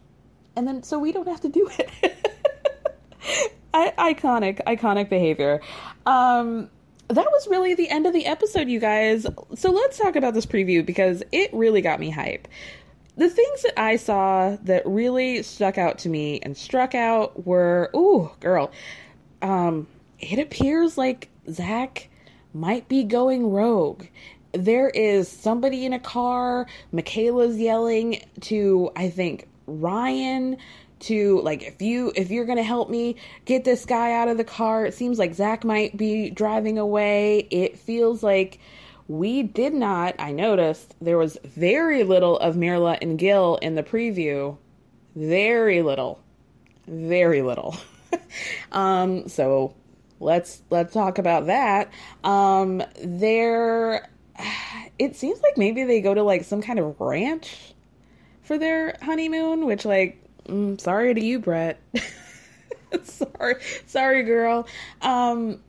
[0.56, 2.14] and then so we don't have to do it.
[3.74, 5.62] I, iconic, iconic behavior.
[6.06, 6.70] Um,
[7.10, 9.28] that was really the end of the episode, you guys.
[9.56, 12.48] So let's talk about this preview because it really got me hype
[13.18, 17.90] the things that I saw that really stuck out to me and struck out were,
[17.96, 18.72] ooh, girl,
[19.42, 19.88] um,
[20.20, 22.10] it appears like Zach
[22.54, 24.06] might be going rogue.
[24.54, 26.68] There is somebody in a car.
[26.92, 30.58] Michaela's yelling to, I think, Ryan
[30.98, 34.46] to like if you if you're gonna help me get this guy out of the
[34.46, 38.60] car it seems like zach might be driving away it feels like
[39.08, 43.84] we did not, I noticed there was very little of Mirla and Gil in the
[43.84, 44.58] preview.
[45.16, 46.20] Very little.
[46.88, 47.78] Very little.
[48.72, 49.74] um, so
[50.20, 51.92] let's let's talk about that.
[52.24, 54.10] Um, there
[55.00, 57.74] it seems like maybe they go to like some kind of ranch
[58.42, 61.80] for their honeymoon, which like mm, sorry to you, Brett.
[63.04, 64.68] sorry, sorry, girl.
[65.02, 65.60] Um,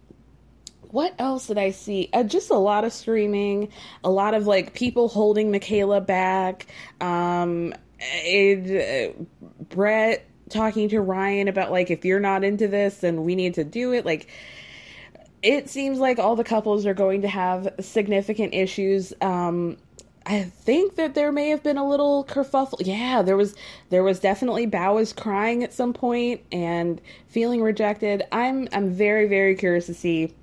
[0.91, 2.09] what else did I see?
[2.13, 3.71] Uh, just a lot of screaming,
[4.05, 6.67] a lot of like people holding Michaela back.
[7.01, 9.25] Um, it, uh,
[9.69, 13.65] Brett talking to Ryan about like if you're not into this, then we need to
[13.65, 14.05] do it.
[14.05, 14.29] Like
[15.43, 19.13] it seems like all the couples are going to have significant issues.
[19.21, 19.77] Um,
[20.25, 22.85] I think that there may have been a little kerfuffle.
[22.85, 23.55] Yeah, there was
[23.91, 28.25] there was definitely Bao was crying at some point and feeling rejected.
[28.33, 30.35] I'm I'm very very curious to see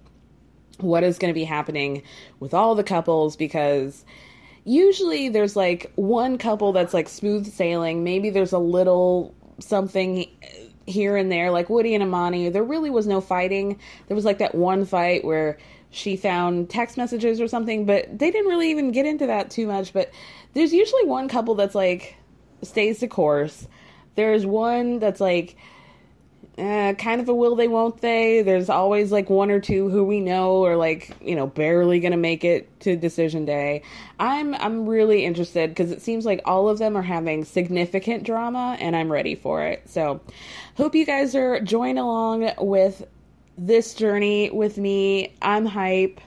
[0.83, 2.03] what is going to be happening
[2.39, 4.05] with all the couples because
[4.65, 8.03] usually there's like one couple that's like smooth sailing.
[8.03, 10.29] Maybe there's a little something
[10.85, 12.49] here and there, like Woody and Amani.
[12.49, 13.79] There really was no fighting.
[14.07, 15.57] There was like that one fight where
[15.89, 19.67] she found text messages or something, but they didn't really even get into that too
[19.67, 19.93] much.
[19.93, 20.11] But
[20.53, 22.15] there's usually one couple that's like
[22.61, 23.67] stays the course.
[24.15, 25.55] There's one that's like
[26.57, 28.43] uh, kind of a will they won't they.
[28.43, 32.17] There's always like one or two who we know are like you know barely gonna
[32.17, 33.81] make it to decision day.
[34.19, 38.77] I'm i'm really interested because it seems like all of them are having significant drama
[38.79, 39.89] and i'm ready for it.
[39.89, 40.21] So
[40.75, 43.03] hope you guys are joining along with
[43.57, 45.35] this journey with me.
[45.41, 46.21] I'm hype.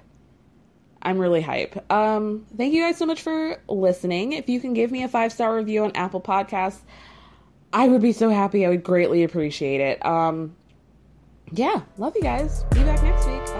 [1.02, 1.88] I'm really hype.
[1.90, 4.32] Um, thank you guys so much for listening.
[4.32, 6.80] If you can give me a five star review on Apple Podcasts,
[7.76, 8.64] I would be so happy.
[8.64, 10.04] I would greatly appreciate it.
[10.04, 10.56] Um,
[11.52, 12.64] yeah, love you guys.
[12.70, 13.55] Be back next week.